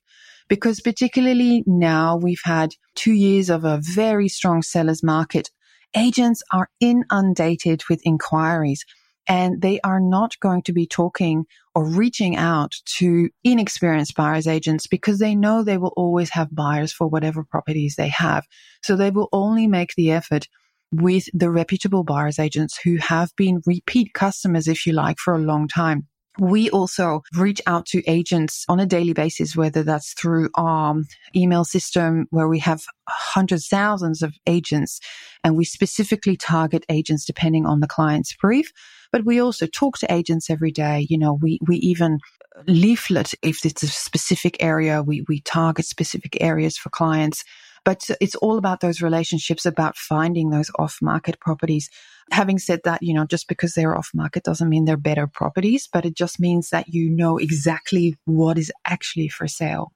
Because 0.50 0.80
particularly 0.80 1.64
now 1.68 2.16
we've 2.16 2.42
had 2.44 2.72
two 2.96 3.12
years 3.12 3.50
of 3.50 3.66
a 3.66 3.82
very 3.82 4.30
strong 4.30 4.62
seller's 4.62 5.04
market. 5.04 5.50
Agents 5.96 6.42
are 6.54 6.70
inundated 6.80 7.84
with 7.90 8.02
inquiries 8.06 8.86
and 9.28 9.62
they 9.62 9.80
are 9.82 10.00
not 10.00 10.40
going 10.40 10.62
to 10.64 10.74
be 10.74 10.88
talking 10.88 11.46
or 11.76 11.86
reaching 11.86 12.36
out 12.36 12.74
to 12.86 13.30
inexperienced 13.44 14.16
buyers 14.16 14.48
agents 14.48 14.88
because 14.88 15.20
they 15.20 15.36
know 15.36 15.64
they 15.64 15.78
will 15.78 15.94
always 15.98 16.30
have 16.32 16.56
buyers 16.56 16.94
for 16.94 17.08
whatever 17.08 17.44
properties 17.44 17.96
they 17.98 18.10
have. 18.10 18.46
So 18.84 18.96
they 18.96 19.12
will 19.12 19.30
only 19.32 19.68
make 19.68 19.94
the 19.96 20.12
effort 20.12 20.48
with 20.92 21.26
the 21.34 21.50
reputable 21.50 22.04
buyers 22.04 22.40
agents 22.40 22.80
who 22.84 22.98
have 22.98 23.32
been 23.36 23.62
repeat 23.66 24.14
customers, 24.14 24.68
if 24.68 24.86
you 24.86 24.94
like, 24.94 25.18
for 25.18 25.36
a 25.36 25.40
long 25.40 25.68
time. 25.68 26.08
We 26.40 26.70
also 26.70 27.24
reach 27.36 27.62
out 27.66 27.88
to 27.88 28.08
agents 28.08 28.64
on 28.70 28.80
a 28.80 28.86
daily 28.86 29.14
basis, 29.14 29.56
whether 29.56 29.82
that's 29.82 30.14
through 30.14 30.50
our 30.56 30.96
email 31.36 31.66
system 31.66 32.28
where 32.30 32.48
we 32.48 32.60
have 32.60 32.84
hundreds, 33.10 33.68
thousands 33.68 34.22
of 34.22 34.36
agents 34.46 35.00
and 35.44 35.58
we 35.58 35.66
specifically 35.66 36.38
target 36.38 36.86
agents 36.90 37.26
depending 37.26 37.66
on 37.66 37.80
the 37.80 37.88
client's 37.88 38.36
brief. 38.36 38.72
But 39.12 39.26
we 39.26 39.40
also 39.40 39.68
talk 39.68 39.98
to 40.00 40.12
agents 40.12 40.50
every 40.50 40.72
day. 40.72 41.06
You 41.10 41.18
know, 41.18 41.34
we, 41.34 41.60
we 41.68 41.78
even 41.78 42.20
leaflet 42.66 43.34
if 43.42 43.66
it's 43.66 43.84
a 43.84 43.88
specific 43.88 44.58
area, 44.60 45.04
we, 45.04 45.24
we 45.28 45.42
target 45.42 45.86
specific 45.86 46.38
areas 46.42 46.78
for 46.78 46.90
clients. 46.90 47.44
But 47.86 48.10
it's 48.20 48.36
all 48.36 48.58
about 48.58 48.82
those 48.82 49.02
relationships, 49.02 49.66
about 49.66 49.96
finding 49.96 50.50
those 50.50 50.70
off 50.78 50.98
market 51.02 51.40
properties. 51.40 51.90
Having 52.32 52.60
said 52.60 52.82
that, 52.84 53.02
you 53.02 53.14
know, 53.14 53.26
just 53.26 53.48
because 53.48 53.74
they're 53.74 53.96
off 53.96 54.10
market 54.14 54.44
doesn't 54.44 54.68
mean 54.68 54.84
they're 54.84 54.98
better 54.98 55.26
properties, 55.26 55.88
but 55.92 56.06
it 56.06 56.14
just 56.14 56.38
means 56.38 56.70
that 56.72 56.90
you 56.90 57.10
know 57.10 57.38
exactly 57.38 58.18
what 58.26 58.58
is 58.58 58.74
actually 58.86 59.30
for 59.30 59.48
sale. 59.48 59.94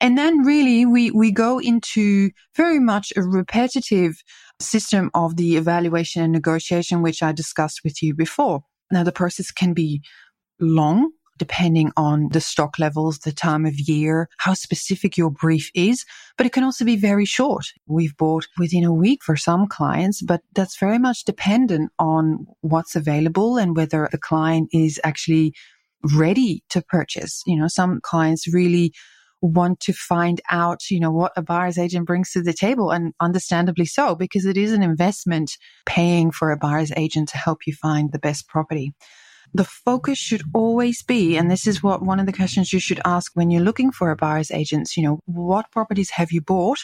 And 0.00 0.16
then 0.16 0.38
really 0.44 0.86
we, 0.86 1.10
we 1.10 1.30
go 1.30 1.58
into 1.58 2.30
very 2.56 2.80
much 2.80 3.12
a 3.16 3.22
repetitive 3.22 4.22
system 4.60 5.10
of 5.14 5.36
the 5.36 5.56
evaluation 5.56 6.22
and 6.22 6.32
negotiation, 6.32 7.02
which 7.02 7.22
I 7.22 7.32
discussed 7.32 7.80
with 7.84 8.02
you 8.02 8.14
before. 8.14 8.62
Now 8.90 9.04
the 9.04 9.12
process 9.12 9.50
can 9.50 9.74
be 9.74 10.02
long 10.58 11.10
depending 11.40 11.90
on 11.96 12.28
the 12.32 12.40
stock 12.40 12.78
levels, 12.78 13.20
the 13.20 13.32
time 13.32 13.64
of 13.64 13.72
year, 13.88 14.28
how 14.36 14.52
specific 14.52 15.16
your 15.16 15.30
brief 15.30 15.70
is, 15.74 16.04
but 16.36 16.46
it 16.46 16.52
can 16.52 16.62
also 16.62 16.84
be 16.84 16.96
very 16.96 17.24
short. 17.24 17.64
We've 17.86 18.14
bought 18.18 18.46
within 18.58 18.84
a 18.84 18.92
week 18.92 19.20
for 19.24 19.36
some 19.36 19.66
clients, 19.66 20.20
but 20.20 20.42
that's 20.54 20.78
very 20.78 20.98
much 20.98 21.24
dependent 21.24 21.92
on 21.98 22.46
what's 22.60 22.94
available 22.94 23.56
and 23.56 23.74
whether 23.74 24.06
the 24.12 24.18
client 24.18 24.68
is 24.74 25.00
actually 25.02 25.54
ready 26.14 26.62
to 26.68 26.82
purchase. 26.82 27.42
You 27.46 27.56
know, 27.58 27.68
some 27.68 28.00
clients 28.02 28.52
really 28.52 28.92
want 29.40 29.80
to 29.80 29.92
find 29.92 30.40
out, 30.50 30.90
you 30.90 31.00
know, 31.00 31.10
what 31.10 31.32
a 31.36 31.42
buyer's 31.42 31.78
agent 31.78 32.06
brings 32.06 32.32
to 32.32 32.42
the 32.42 32.52
table 32.52 32.90
and 32.90 33.14
understandably 33.20 33.86
so, 33.86 34.14
because 34.14 34.44
it 34.44 34.56
is 34.56 34.72
an 34.72 34.82
investment 34.82 35.56
paying 35.86 36.30
for 36.30 36.50
a 36.50 36.56
buyer's 36.56 36.92
agent 36.96 37.28
to 37.30 37.38
help 37.38 37.66
you 37.66 37.74
find 37.74 38.12
the 38.12 38.18
best 38.18 38.48
property 38.48 38.92
the 39.54 39.64
focus 39.64 40.18
should 40.18 40.42
always 40.54 41.02
be, 41.02 41.36
and 41.36 41.50
this 41.50 41.66
is 41.66 41.82
what 41.82 42.02
one 42.02 42.20
of 42.20 42.26
the 42.26 42.32
questions 42.32 42.72
you 42.72 42.78
should 42.78 43.00
ask 43.04 43.32
when 43.34 43.50
you're 43.50 43.62
looking 43.62 43.90
for 43.90 44.10
a 44.10 44.16
buyer's 44.16 44.50
agent, 44.50 44.96
you 44.96 45.02
know, 45.02 45.20
what 45.26 45.70
properties 45.72 46.10
have 46.10 46.30
you 46.30 46.40
bought 46.40 46.78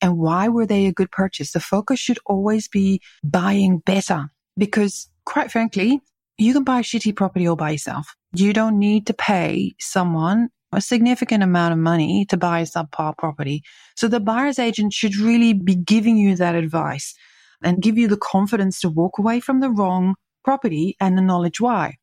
and 0.00 0.18
why 0.18 0.48
were 0.48 0.66
they 0.66 0.86
a 0.86 0.92
good 0.92 1.10
purchase? 1.10 1.52
The 1.52 1.60
focus 1.60 1.98
should 1.98 2.18
always 2.26 2.68
be 2.68 3.00
buying 3.24 3.78
better 3.78 4.30
because 4.56 5.08
quite 5.24 5.50
frankly, 5.50 6.00
you 6.38 6.52
can 6.52 6.64
buy 6.64 6.80
a 6.80 6.82
shitty 6.82 7.14
property 7.14 7.46
all 7.46 7.56
by 7.56 7.70
yourself. 7.70 8.14
You 8.34 8.52
don't 8.52 8.78
need 8.78 9.06
to 9.06 9.14
pay 9.14 9.74
someone 9.78 10.48
a 10.72 10.80
significant 10.80 11.42
amount 11.42 11.72
of 11.72 11.78
money 11.78 12.24
to 12.26 12.36
buy 12.36 12.60
a 12.60 12.64
subpar 12.64 13.16
property. 13.16 13.62
So 13.96 14.08
the 14.08 14.20
buyer's 14.20 14.58
agent 14.58 14.92
should 14.92 15.16
really 15.16 15.52
be 15.52 15.74
giving 15.74 16.16
you 16.16 16.36
that 16.36 16.54
advice 16.54 17.14
and 17.62 17.82
give 17.82 17.98
you 17.98 18.08
the 18.08 18.16
confidence 18.16 18.80
to 18.80 18.88
walk 18.88 19.18
away 19.18 19.40
from 19.40 19.60
the 19.60 19.70
wrong 19.70 20.14
property 20.44 20.96
and 21.00 21.18
the 21.18 21.22
knowledge 21.22 21.60
why. 21.60 21.96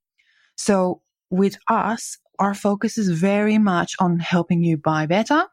So 0.58 1.02
with 1.30 1.58
us, 1.68 2.18
our 2.40 2.54
focus 2.54 2.98
is 2.98 3.10
very 3.10 3.58
much 3.58 3.96
on 4.00 4.20
helping 4.20 4.64
you 4.64 4.78
buy 4.78 5.06
better 5.06 5.46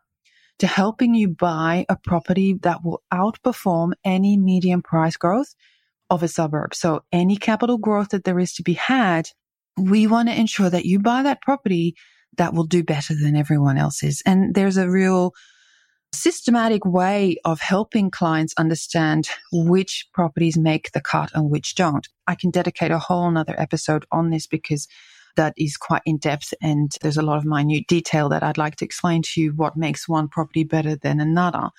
to 0.58 0.66
helping 0.66 1.14
you 1.14 1.28
buy 1.28 1.84
a 1.88 1.96
property 1.96 2.54
that 2.62 2.84
will 2.84 3.02
outperform 3.12 3.92
any 4.04 4.36
median 4.36 4.82
price 4.82 5.16
growth 5.16 5.54
of 6.10 6.22
a 6.22 6.28
suburb. 6.28 6.74
So 6.74 7.02
any 7.10 7.36
capital 7.36 7.78
growth 7.78 8.10
that 8.10 8.24
there 8.24 8.38
is 8.38 8.52
to 8.54 8.62
be 8.62 8.74
had, 8.74 9.30
we 9.76 10.06
want 10.06 10.28
to 10.28 10.38
ensure 10.38 10.70
that 10.70 10.84
you 10.84 11.00
buy 11.00 11.22
that 11.22 11.42
property 11.42 11.96
that 12.36 12.54
will 12.54 12.64
do 12.64 12.82
better 12.82 13.14
than 13.14 13.36
everyone 13.36 13.78
else's. 13.78 14.22
And 14.26 14.54
there's 14.54 14.76
a 14.76 14.90
real 14.90 15.34
systematic 16.14 16.84
way 16.84 17.36
of 17.44 17.60
helping 17.60 18.10
clients 18.10 18.54
understand 18.56 19.28
which 19.52 20.06
properties 20.14 20.56
make 20.56 20.92
the 20.92 21.00
cut 21.00 21.30
and 21.34 21.50
which 21.50 21.74
don't. 21.74 22.08
I 22.26 22.34
can 22.34 22.50
dedicate 22.50 22.90
a 22.90 22.98
whole 22.98 23.30
nother 23.30 23.54
episode 23.58 24.06
on 24.12 24.30
this 24.30 24.46
because 24.46 24.86
that 25.36 25.54
is 25.56 25.76
quite 25.76 26.02
in 26.06 26.18
depth 26.18 26.54
and 26.62 26.96
there's 27.02 27.16
a 27.16 27.22
lot 27.22 27.38
of 27.38 27.44
minute 27.44 27.88
detail 27.88 28.28
that 28.28 28.44
I'd 28.44 28.58
like 28.58 28.76
to 28.76 28.84
explain 28.84 29.22
to 29.22 29.40
you 29.40 29.52
what 29.52 29.76
makes 29.76 30.08
one 30.08 30.28
property 30.28 30.62
better 30.62 30.94
than 30.94 31.20
another. 31.20 31.70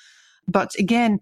But 0.48 0.76
again, 0.78 1.22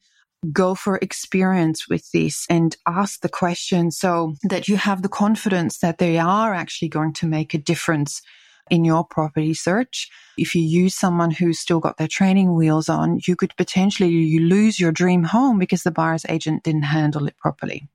go 0.51 0.75
for 0.75 0.97
experience 0.97 1.87
with 1.87 2.11
this 2.11 2.45
and 2.49 2.75
ask 2.87 3.21
the 3.21 3.29
question 3.29 3.91
so 3.91 4.35
that 4.43 4.67
you 4.67 4.75
have 4.75 5.01
the 5.01 5.09
confidence 5.09 5.77
that 5.77 5.99
they 5.99 6.17
are 6.17 6.53
actually 6.53 6.89
going 6.89 7.13
to 7.13 7.27
make 7.27 7.53
a 7.53 7.59
difference 7.59 8.21
in 8.69 8.85
your 8.85 9.03
property 9.03 9.53
search. 9.53 10.09
If 10.37 10.55
you 10.55 10.61
use 10.61 10.95
someone 10.95 11.31
who's 11.31 11.59
still 11.59 11.79
got 11.79 11.97
their 11.97 12.07
training 12.07 12.55
wheels 12.55 12.89
on, 12.89 13.19
you 13.27 13.35
could 13.35 13.55
potentially 13.57 14.09
you 14.09 14.41
lose 14.41 14.79
your 14.79 14.91
dream 14.91 15.23
home 15.23 15.59
because 15.59 15.83
the 15.83 15.91
buyer's 15.91 16.25
agent 16.29 16.63
didn't 16.63 16.83
handle 16.83 17.27
it 17.27 17.37
properly. 17.37 17.89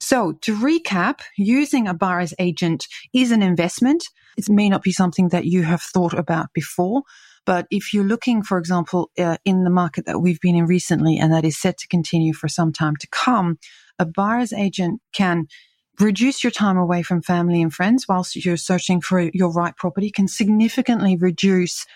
So 0.00 0.32
to 0.42 0.56
recap, 0.56 1.20
using 1.36 1.88
a 1.88 1.94
buyer's 1.94 2.32
agent 2.38 2.86
is 3.12 3.32
an 3.32 3.42
investment. 3.42 4.04
It 4.36 4.48
may 4.48 4.68
not 4.68 4.82
be 4.82 4.92
something 4.92 5.30
that 5.30 5.46
you 5.46 5.64
have 5.64 5.82
thought 5.82 6.14
about 6.14 6.52
before, 6.54 7.02
but 7.44 7.66
if 7.70 7.92
you're 7.92 8.04
looking, 8.04 8.42
for 8.42 8.58
example, 8.58 9.10
uh, 9.18 9.38
in 9.44 9.64
the 9.64 9.70
market 9.70 10.06
that 10.06 10.20
we've 10.20 10.40
been 10.40 10.54
in 10.54 10.66
recently 10.66 11.18
and 11.18 11.32
that 11.32 11.44
is 11.44 11.58
set 11.60 11.78
to 11.78 11.88
continue 11.88 12.32
for 12.32 12.46
some 12.46 12.72
time 12.72 12.94
to 12.96 13.08
come, 13.08 13.58
a 13.98 14.06
buyer's 14.06 14.52
agent 14.52 15.00
can 15.12 15.46
reduce 16.00 16.44
your 16.44 16.50
time 16.50 16.76
away 16.76 17.02
from 17.02 17.22
family 17.22 17.60
and 17.60 17.72
friends 17.72 18.06
whilst 18.08 18.36
you're 18.36 18.56
searching 18.56 19.00
for 19.00 19.20
your 19.32 19.52
right 19.52 19.76
property 19.76 20.10
can 20.10 20.28
significantly 20.28 21.16
reduce 21.16 21.86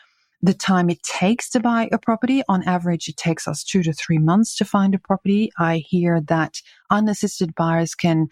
the 0.42 0.54
time 0.54 0.90
it 0.90 1.02
takes 1.02 1.48
to 1.50 1.60
buy 1.60 1.88
a 1.92 1.98
property. 1.98 2.42
On 2.48 2.64
average, 2.64 3.08
it 3.08 3.16
takes 3.16 3.46
us 3.46 3.62
two 3.62 3.82
to 3.84 3.92
three 3.92 4.18
months 4.18 4.56
to 4.56 4.64
find 4.64 4.94
a 4.94 4.98
property. 4.98 5.52
I 5.58 5.78
hear 5.78 6.20
that 6.22 6.60
unassisted 6.90 7.54
buyers 7.54 7.94
can 7.94 8.28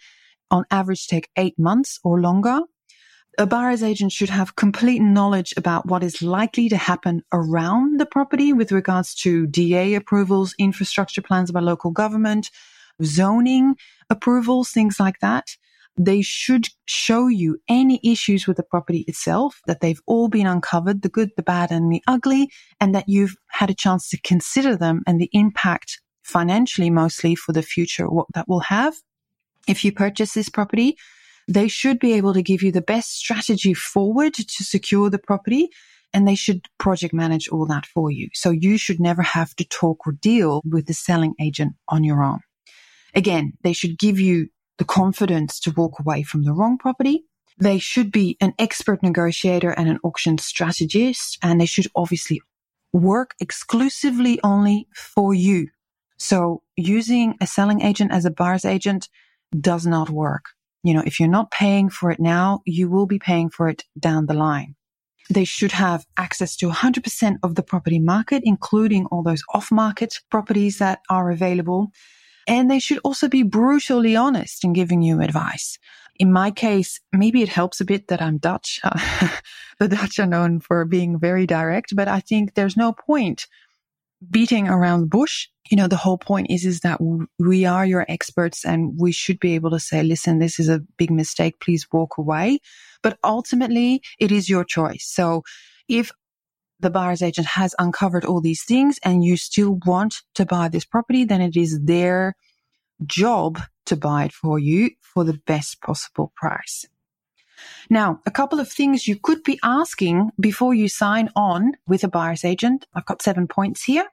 on 0.49 0.65
average 0.69 1.07
take 1.07 1.29
eight 1.37 1.57
months 1.57 1.99
or 2.03 2.19
longer. 2.19 2.59
A 3.37 3.47
buyer's 3.47 3.81
agent 3.81 4.11
should 4.11 4.29
have 4.29 4.57
complete 4.57 4.99
knowledge 5.01 5.53
about 5.55 5.85
what 5.85 6.03
is 6.03 6.21
likely 6.21 6.67
to 6.67 6.75
happen 6.75 7.23
around 7.31 7.97
the 7.97 8.05
property 8.05 8.51
with 8.51 8.73
regards 8.73 9.15
to 9.15 9.47
DA 9.47 9.93
approvals, 9.93 10.53
infrastructure 10.59 11.21
plans 11.21 11.49
by 11.49 11.61
local 11.61 11.91
government, 11.91 12.51
zoning 13.03 13.75
approvals, 14.09 14.69
things 14.69 14.99
like 14.99 15.19
that 15.21 15.47
they 15.97 16.21
should 16.21 16.67
show 16.85 17.27
you 17.27 17.59
any 17.67 17.99
issues 18.03 18.47
with 18.47 18.57
the 18.57 18.63
property 18.63 19.03
itself, 19.07 19.61
that 19.67 19.81
they've 19.81 20.01
all 20.07 20.27
been 20.27 20.47
uncovered, 20.47 21.01
the 21.01 21.09
good, 21.09 21.31
the 21.35 21.43
bad, 21.43 21.71
and 21.71 21.91
the 21.91 22.01
ugly, 22.07 22.49
and 22.79 22.95
that 22.95 23.07
you've 23.07 23.35
had 23.49 23.69
a 23.69 23.75
chance 23.75 24.09
to 24.09 24.21
consider 24.21 24.75
them 24.75 25.01
and 25.05 25.19
the 25.19 25.29
impact 25.33 25.99
financially 26.23 26.89
mostly 26.89 27.35
for 27.35 27.51
the 27.51 27.61
future, 27.61 28.09
what 28.09 28.27
that 28.33 28.47
will 28.47 28.61
have. 28.61 28.95
If 29.67 29.83
you 29.83 29.91
purchase 29.91 30.33
this 30.33 30.49
property, 30.49 30.97
they 31.47 31.67
should 31.67 31.99
be 31.99 32.13
able 32.13 32.33
to 32.33 32.41
give 32.41 32.63
you 32.63 32.71
the 32.71 32.81
best 32.81 33.17
strategy 33.17 33.73
forward 33.73 34.33
to 34.35 34.63
secure 34.63 35.09
the 35.09 35.19
property 35.19 35.69
and 36.13 36.27
they 36.27 36.35
should 36.35 36.65
project 36.77 37.13
manage 37.13 37.47
all 37.49 37.65
that 37.65 37.85
for 37.85 38.11
you. 38.11 38.27
So 38.33 38.49
you 38.51 38.77
should 38.77 38.99
never 38.99 39.21
have 39.21 39.55
to 39.55 39.65
talk 39.65 40.05
or 40.05 40.13
deal 40.13 40.61
with 40.65 40.85
the 40.87 40.93
selling 40.93 41.33
agent 41.39 41.73
on 41.87 42.03
your 42.03 42.21
own. 42.21 42.39
Again, 43.13 43.53
they 43.63 43.73
should 43.73 43.97
give 43.97 44.19
you 44.19 44.47
the 44.77 44.85
confidence 44.85 45.59
to 45.61 45.71
walk 45.71 45.99
away 45.99 46.23
from 46.23 46.43
the 46.43 46.53
wrong 46.53 46.77
property. 46.77 47.25
They 47.57 47.77
should 47.77 48.11
be 48.11 48.37
an 48.41 48.53
expert 48.57 49.03
negotiator 49.03 49.71
and 49.71 49.89
an 49.89 49.99
auction 50.03 50.37
strategist, 50.37 51.37
and 51.43 51.59
they 51.59 51.65
should 51.65 51.87
obviously 51.95 52.41
work 52.93 53.35
exclusively 53.39 54.39
only 54.43 54.87
for 54.95 55.33
you. 55.33 55.67
So 56.17 56.63
using 56.75 57.35
a 57.41 57.47
selling 57.47 57.81
agent 57.81 58.11
as 58.11 58.25
a 58.25 58.31
buyer's 58.31 58.65
agent 58.65 59.09
does 59.59 59.85
not 59.85 60.09
work. 60.09 60.45
You 60.83 60.93
know, 60.93 61.03
if 61.05 61.19
you're 61.19 61.29
not 61.29 61.51
paying 61.51 61.89
for 61.89 62.11
it 62.11 62.19
now, 62.19 62.61
you 62.65 62.89
will 62.89 63.05
be 63.05 63.19
paying 63.19 63.49
for 63.49 63.67
it 63.67 63.83
down 63.99 64.25
the 64.25 64.33
line. 64.33 64.75
They 65.29 65.45
should 65.45 65.71
have 65.71 66.05
access 66.17 66.55
to 66.57 66.69
100% 66.69 67.37
of 67.43 67.55
the 67.55 67.63
property 67.63 67.99
market, 67.99 68.41
including 68.45 69.05
all 69.05 69.23
those 69.23 69.43
off 69.53 69.71
market 69.71 70.19
properties 70.29 70.79
that 70.79 70.99
are 71.09 71.29
available. 71.29 71.91
And 72.47 72.69
they 72.69 72.79
should 72.79 72.99
also 73.03 73.27
be 73.27 73.43
brutally 73.43 74.15
honest 74.15 74.63
in 74.63 74.73
giving 74.73 75.01
you 75.01 75.21
advice. 75.21 75.77
In 76.19 76.31
my 76.31 76.51
case, 76.51 76.99
maybe 77.13 77.41
it 77.41 77.49
helps 77.49 77.81
a 77.81 77.85
bit 77.85 78.07
that 78.07 78.21
I'm 78.21 78.37
Dutch. 78.37 78.79
Uh, 78.83 79.29
the 79.79 79.87
Dutch 79.87 80.19
are 80.19 80.25
known 80.25 80.59
for 80.59 80.85
being 80.85 81.19
very 81.19 81.47
direct, 81.47 81.95
but 81.95 82.07
I 82.07 82.19
think 82.19 82.53
there's 82.53 82.77
no 82.77 82.93
point 82.93 83.47
beating 84.29 84.67
around 84.67 85.01
the 85.01 85.07
bush. 85.07 85.47
You 85.69 85.77
know, 85.77 85.87
the 85.87 85.97
whole 85.97 86.17
point 86.17 86.47
is, 86.49 86.65
is 86.65 86.81
that 86.81 86.99
we 87.39 87.65
are 87.65 87.85
your 87.85 88.05
experts 88.07 88.65
and 88.65 88.93
we 88.99 89.11
should 89.11 89.39
be 89.39 89.55
able 89.55 89.71
to 89.71 89.79
say, 89.79 90.03
listen, 90.03 90.39
this 90.39 90.59
is 90.59 90.69
a 90.69 90.81
big 90.97 91.11
mistake. 91.11 91.59
Please 91.59 91.87
walk 91.91 92.17
away. 92.17 92.59
But 93.01 93.17
ultimately, 93.23 94.01
it 94.19 94.31
is 94.31 94.49
your 94.49 94.63
choice. 94.63 95.07
So 95.07 95.43
if 95.87 96.11
the 96.81 96.89
buyer's 96.89 97.21
agent 97.21 97.47
has 97.47 97.75
uncovered 97.79 98.25
all 98.25 98.41
these 98.41 98.63
things 98.63 98.99
and 99.03 99.23
you 99.23 99.37
still 99.37 99.79
want 99.85 100.21
to 100.35 100.45
buy 100.45 100.67
this 100.67 100.85
property, 100.85 101.23
then 101.23 101.41
it 101.41 101.55
is 101.55 101.79
their 101.83 102.35
job 103.05 103.59
to 103.85 103.95
buy 103.95 104.25
it 104.25 104.33
for 104.33 104.59
you 104.59 104.91
for 104.99 105.23
the 105.23 105.39
best 105.45 105.81
possible 105.81 106.31
price. 106.35 106.85
Now, 107.89 108.19
a 108.25 108.31
couple 108.31 108.59
of 108.59 108.71
things 108.71 109.07
you 109.07 109.17
could 109.17 109.43
be 109.43 109.59
asking 109.63 110.31
before 110.39 110.73
you 110.73 110.87
sign 110.87 111.29
on 111.35 111.73
with 111.87 112.03
a 112.03 112.07
buyer's 112.07 112.43
agent. 112.43 112.87
I've 112.93 113.05
got 113.05 113.21
seven 113.21 113.47
points 113.47 113.83
here. 113.83 114.07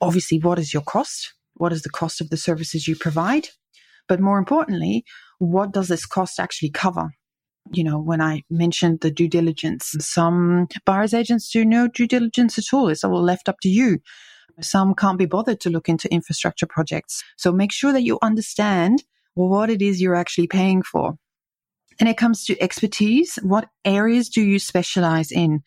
Obviously, 0.00 0.38
what 0.38 0.58
is 0.58 0.72
your 0.72 0.82
cost? 0.82 1.34
What 1.54 1.72
is 1.72 1.82
the 1.82 1.90
cost 1.90 2.20
of 2.20 2.30
the 2.30 2.36
services 2.36 2.88
you 2.88 2.96
provide? 2.96 3.48
But 4.08 4.20
more 4.20 4.38
importantly, 4.38 5.04
what 5.38 5.72
does 5.72 5.88
this 5.88 6.06
cost 6.06 6.40
actually 6.40 6.70
cover? 6.70 7.10
You 7.72 7.84
know, 7.84 8.00
when 8.00 8.20
I 8.20 8.42
mentioned 8.50 9.00
the 9.00 9.10
due 9.10 9.28
diligence, 9.28 9.94
some 10.00 10.68
buyer's 10.84 11.14
agents 11.14 11.50
do 11.50 11.64
no 11.64 11.88
due 11.88 12.06
diligence 12.06 12.58
at 12.58 12.64
all. 12.72 12.88
It's 12.88 13.04
all 13.04 13.22
left 13.22 13.48
up 13.48 13.56
to 13.62 13.68
you. 13.68 13.98
Some 14.60 14.94
can't 14.94 15.18
be 15.18 15.26
bothered 15.26 15.60
to 15.60 15.70
look 15.70 15.88
into 15.88 16.12
infrastructure 16.12 16.66
projects. 16.66 17.22
So 17.36 17.52
make 17.52 17.72
sure 17.72 17.92
that 17.92 18.02
you 18.02 18.18
understand 18.22 19.04
what 19.34 19.70
it 19.70 19.80
is 19.80 20.00
you're 20.00 20.16
actually 20.16 20.48
paying 20.48 20.82
for. 20.82 21.14
And 21.98 22.08
it 22.08 22.16
comes 22.16 22.44
to 22.46 22.60
expertise. 22.60 23.38
What 23.42 23.68
areas 23.84 24.28
do 24.28 24.42
you 24.42 24.58
specialize 24.58 25.30
in? 25.30 25.60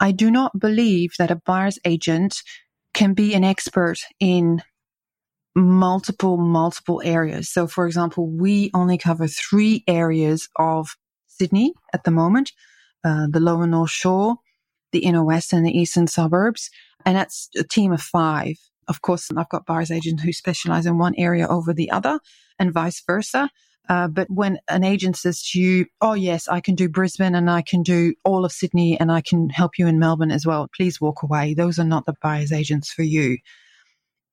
I 0.00 0.12
do 0.12 0.30
not 0.30 0.58
believe 0.58 1.12
that 1.18 1.30
a 1.30 1.40
buyer's 1.44 1.78
agent 1.84 2.42
can 2.94 3.14
be 3.14 3.34
an 3.34 3.44
expert 3.44 3.98
in 4.18 4.62
multiple, 5.54 6.36
multiple 6.36 7.02
areas. 7.04 7.50
So, 7.50 7.66
for 7.66 7.86
example, 7.86 8.28
we 8.28 8.70
only 8.74 8.96
cover 8.98 9.26
three 9.26 9.84
areas 9.86 10.48
of 10.56 10.96
Sydney 11.38 11.74
at 11.92 12.04
the 12.04 12.10
moment, 12.10 12.52
uh, 13.04 13.26
the 13.30 13.40
lower 13.40 13.66
North 13.66 13.90
Shore, 13.90 14.36
the 14.92 15.00
inner 15.00 15.24
west 15.24 15.52
and 15.52 15.66
the 15.66 15.76
eastern 15.76 16.06
suburbs. 16.06 16.70
And 17.04 17.16
that's 17.16 17.48
a 17.56 17.64
team 17.64 17.92
of 17.92 18.00
five. 18.00 18.56
Of 18.88 19.02
course, 19.02 19.28
I've 19.36 19.48
got 19.48 19.66
buyer's 19.66 19.90
agents 19.90 20.22
who 20.22 20.32
specialize 20.32 20.86
in 20.86 20.98
one 20.98 21.14
area 21.16 21.48
over 21.48 21.72
the 21.72 21.90
other 21.90 22.20
and 22.58 22.72
vice 22.72 23.02
versa. 23.04 23.50
Uh, 23.88 24.06
but 24.06 24.28
when 24.30 24.58
an 24.68 24.84
agent 24.84 25.16
says 25.16 25.42
to 25.50 25.60
you, 25.60 25.86
Oh, 26.00 26.14
yes, 26.14 26.46
I 26.46 26.60
can 26.60 26.74
do 26.74 26.88
Brisbane 26.88 27.34
and 27.34 27.50
I 27.50 27.62
can 27.62 27.82
do 27.82 28.14
all 28.24 28.44
of 28.44 28.52
Sydney 28.52 28.98
and 28.98 29.10
I 29.10 29.20
can 29.20 29.50
help 29.50 29.78
you 29.78 29.86
in 29.88 29.98
Melbourne 29.98 30.30
as 30.30 30.46
well, 30.46 30.68
please 30.76 31.00
walk 31.00 31.22
away. 31.22 31.54
Those 31.54 31.78
are 31.78 31.84
not 31.84 32.06
the 32.06 32.14
buyer's 32.22 32.52
agents 32.52 32.92
for 32.92 33.02
you. 33.02 33.38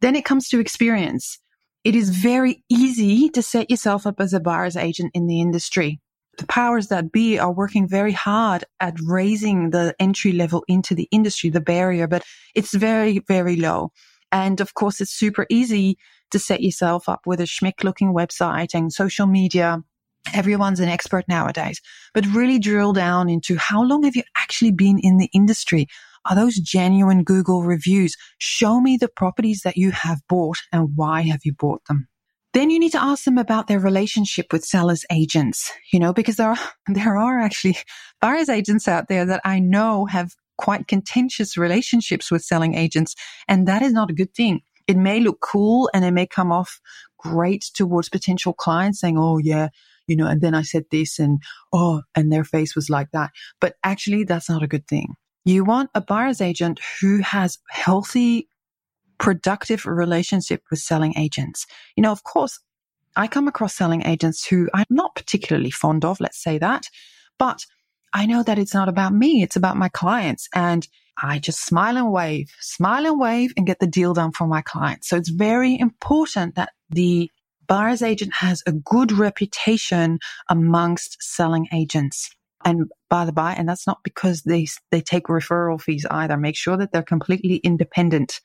Then 0.01 0.15
it 0.15 0.25
comes 0.25 0.49
to 0.49 0.59
experience. 0.59 1.39
It 1.83 1.95
is 1.95 2.09
very 2.09 2.63
easy 2.69 3.29
to 3.29 3.41
set 3.41 3.71
yourself 3.71 4.05
up 4.05 4.19
as 4.19 4.33
a 4.33 4.39
buyer's 4.39 4.77
agent 4.77 5.11
in 5.13 5.27
the 5.27 5.41
industry 5.41 5.99
the 6.39 6.47
powers 6.47 6.87
that 6.87 7.11
be 7.11 7.37
are 7.37 7.51
working 7.51 7.87
very 7.87 8.11
hard 8.11 8.63
at 8.79 8.95
raising 9.03 9.69
the 9.69 9.93
entry 9.99 10.31
level 10.31 10.63
into 10.67 10.95
the 10.95 11.07
industry, 11.11 11.49
the 11.49 11.61
barrier, 11.61 12.07
but 12.07 12.23
it's 12.55 12.73
very, 12.73 13.19
very 13.27 13.55
low. 13.55 13.91
And 14.31 14.59
of 14.59 14.73
course, 14.73 15.01
it's 15.01 15.11
super 15.11 15.45
easy 15.49 15.97
to 16.31 16.39
set 16.39 16.61
yourself 16.61 17.09
up 17.09 17.21
with 17.25 17.39
a 17.39 17.45
schmick 17.45 17.83
looking 17.83 18.13
website 18.13 18.73
and 18.73 18.91
social 18.91 19.27
media. 19.27 19.79
Everyone's 20.33 20.79
an 20.79 20.89
expert 20.89 21.25
nowadays, 21.27 21.81
but 22.13 22.25
really 22.27 22.59
drill 22.59 22.93
down 22.93 23.29
into 23.29 23.57
how 23.57 23.83
long 23.83 24.03
have 24.03 24.15
you 24.15 24.23
actually 24.37 24.71
been 24.71 24.99
in 24.99 25.17
the 25.17 25.29
industry? 25.33 25.87
Are 26.25 26.35
those 26.35 26.55
genuine 26.55 27.23
Google 27.23 27.63
reviews? 27.63 28.15
Show 28.37 28.81
me 28.81 28.97
the 28.97 29.07
properties 29.07 29.61
that 29.63 29.77
you 29.77 29.91
have 29.91 30.19
bought 30.27 30.57
and 30.71 30.89
why 30.95 31.21
have 31.21 31.39
you 31.43 31.53
bought 31.53 31.85
them? 31.85 32.08
Then 32.53 32.71
you 32.71 32.79
need 32.79 32.91
to 32.93 33.01
ask 33.01 33.25
them 33.25 33.37
about 33.37 33.67
their 33.67 33.79
relationship 33.79 34.51
with 34.51 34.65
sellers 34.65 35.05
agents, 35.11 35.71
you 35.93 35.99
know, 35.99 36.13
because 36.13 36.37
there 36.37 36.49
are, 36.49 36.59
there 36.87 37.17
are 37.17 37.39
actually 37.39 37.77
buyers 38.21 38.49
agents 38.49 38.87
out 38.87 39.07
there 39.07 39.25
that 39.25 39.41
I 39.45 39.59
know 39.59 40.05
have 40.05 40.33
quite 40.57 40.87
contentious 40.87 41.57
relationships 41.57 42.31
with 42.31 42.43
selling 42.43 42.75
agents. 42.75 43.15
And 43.47 43.67
that 43.67 43.81
is 43.81 43.93
not 43.93 44.09
a 44.09 44.13
good 44.13 44.33
thing. 44.33 44.61
It 44.87 44.97
may 44.97 45.19
look 45.19 45.39
cool 45.39 45.89
and 45.93 46.03
it 46.03 46.11
may 46.11 46.25
come 46.25 46.51
off 46.51 46.81
great 47.17 47.65
towards 47.75 48.09
potential 48.09 48.53
clients 48.53 48.99
saying, 48.99 49.17
Oh, 49.17 49.37
yeah, 49.37 49.69
you 50.07 50.15
know, 50.15 50.25
and 50.25 50.41
then 50.41 50.55
I 50.55 50.63
said 50.63 50.85
this 50.89 51.19
and, 51.19 51.41
oh, 51.71 52.01
and 52.15 52.31
their 52.31 52.43
face 52.43 52.75
was 52.75 52.89
like 52.89 53.09
that. 53.13 53.29
But 53.61 53.75
actually, 53.83 54.23
that's 54.23 54.49
not 54.49 54.63
a 54.63 54.67
good 54.67 54.87
thing. 54.87 55.13
You 55.45 55.63
want 55.63 55.91
a 55.93 56.01
buyer's 56.01 56.41
agent 56.41 56.79
who 56.99 57.19
has 57.19 57.59
healthy 57.69 58.49
productive 59.19 59.85
relationship 59.85 60.63
with 60.69 60.79
selling 60.79 61.17
agents. 61.17 61.65
You 61.95 62.03
know, 62.03 62.11
of 62.11 62.23
course, 62.23 62.59
I 63.15 63.27
come 63.27 63.47
across 63.47 63.75
selling 63.75 64.05
agents 64.05 64.45
who 64.45 64.69
I'm 64.73 64.85
not 64.89 65.15
particularly 65.15 65.71
fond 65.71 66.05
of, 66.05 66.19
let's 66.19 66.41
say 66.41 66.57
that, 66.59 66.83
but 67.37 67.65
I 68.13 68.25
know 68.25 68.43
that 68.43 68.57
it's 68.57 68.73
not 68.73 68.89
about 68.89 69.13
me. 69.13 69.43
It's 69.43 69.55
about 69.55 69.77
my 69.77 69.89
clients. 69.89 70.47
And 70.55 70.87
I 71.21 71.39
just 71.39 71.65
smile 71.65 71.97
and 71.97 72.11
wave, 72.11 72.49
smile 72.59 73.05
and 73.05 73.19
wave 73.19 73.53
and 73.57 73.67
get 73.67 73.79
the 73.79 73.87
deal 73.87 74.13
done 74.13 74.31
for 74.31 74.47
my 74.47 74.61
clients. 74.61 75.09
So 75.09 75.17
it's 75.17 75.29
very 75.29 75.77
important 75.77 76.55
that 76.55 76.71
the 76.89 77.29
buyer's 77.67 78.01
agent 78.01 78.33
has 78.35 78.63
a 78.65 78.71
good 78.71 79.11
reputation 79.11 80.19
amongst 80.49 81.17
selling 81.21 81.67
agents. 81.73 82.29
And 82.65 82.89
by 83.09 83.25
the 83.25 83.31
by, 83.31 83.53
and 83.53 83.67
that's 83.69 83.87
not 83.87 83.99
because 84.03 84.43
they, 84.43 84.67
they 84.91 85.01
take 85.01 85.25
referral 85.25 85.79
fees 85.79 86.05
either. 86.09 86.37
Make 86.37 86.55
sure 86.55 86.77
that 86.77 86.91
they're 86.91 87.03
completely 87.03 87.57
independent. 87.57 88.39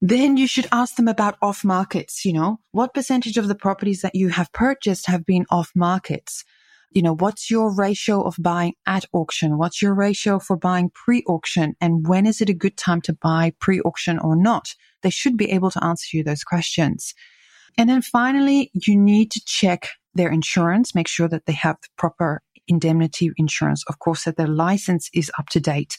Then 0.00 0.36
you 0.38 0.46
should 0.46 0.66
ask 0.72 0.96
them 0.96 1.08
about 1.08 1.36
off 1.42 1.62
markets. 1.62 2.24
You 2.24 2.32
know, 2.32 2.60
what 2.72 2.94
percentage 2.94 3.36
of 3.36 3.48
the 3.48 3.54
properties 3.54 4.00
that 4.02 4.14
you 4.14 4.28
have 4.30 4.52
purchased 4.52 5.06
have 5.06 5.26
been 5.26 5.46
off 5.50 5.72
markets? 5.74 6.44
You 6.92 7.02
know, 7.02 7.14
what's 7.14 7.50
your 7.50 7.72
ratio 7.72 8.22
of 8.22 8.34
buying 8.40 8.72
at 8.86 9.04
auction? 9.12 9.58
What's 9.58 9.80
your 9.80 9.94
ratio 9.94 10.38
for 10.38 10.56
buying 10.56 10.90
pre 10.90 11.22
auction? 11.24 11.74
And 11.80 12.08
when 12.08 12.26
is 12.26 12.40
it 12.40 12.48
a 12.48 12.54
good 12.54 12.76
time 12.76 13.00
to 13.02 13.12
buy 13.12 13.52
pre 13.60 13.80
auction 13.82 14.18
or 14.18 14.34
not? 14.34 14.74
They 15.02 15.10
should 15.10 15.36
be 15.36 15.50
able 15.52 15.70
to 15.70 15.84
answer 15.84 16.16
you 16.16 16.24
those 16.24 16.44
questions. 16.44 17.14
And 17.78 17.88
then 17.88 18.02
finally, 18.02 18.70
you 18.74 18.96
need 18.96 19.30
to 19.32 19.40
check 19.44 19.88
their 20.14 20.30
insurance, 20.30 20.94
make 20.94 21.06
sure 21.06 21.28
that 21.28 21.46
they 21.46 21.52
have 21.52 21.76
the 21.82 21.88
proper 21.96 22.42
indemnity 22.66 23.30
insurance. 23.36 23.84
Of 23.86 23.98
course, 23.98 24.24
that 24.24 24.36
their 24.36 24.48
license 24.48 25.10
is 25.14 25.30
up 25.38 25.48
to 25.50 25.60
date 25.60 25.96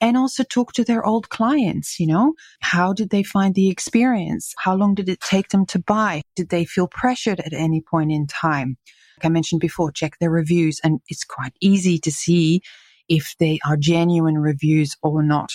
and 0.00 0.16
also 0.16 0.42
talk 0.44 0.72
to 0.72 0.84
their 0.84 1.04
old 1.04 1.28
clients. 1.28 2.00
You 2.00 2.06
know, 2.06 2.34
how 2.60 2.92
did 2.92 3.10
they 3.10 3.22
find 3.22 3.54
the 3.54 3.68
experience? 3.68 4.54
How 4.58 4.74
long 4.74 4.94
did 4.94 5.08
it 5.08 5.20
take 5.20 5.48
them 5.48 5.66
to 5.66 5.78
buy? 5.78 6.22
Did 6.36 6.48
they 6.48 6.64
feel 6.64 6.88
pressured 6.88 7.40
at 7.40 7.52
any 7.52 7.80
point 7.80 8.12
in 8.12 8.26
time? 8.26 8.76
Like 9.18 9.26
I 9.26 9.28
mentioned 9.28 9.60
before, 9.60 9.92
check 9.92 10.18
their 10.18 10.30
reviews 10.30 10.80
and 10.82 11.00
it's 11.08 11.24
quite 11.24 11.52
easy 11.60 11.98
to 11.98 12.10
see 12.10 12.62
if 13.08 13.34
they 13.38 13.58
are 13.66 13.76
genuine 13.76 14.38
reviews 14.38 14.96
or 15.02 15.22
not. 15.22 15.50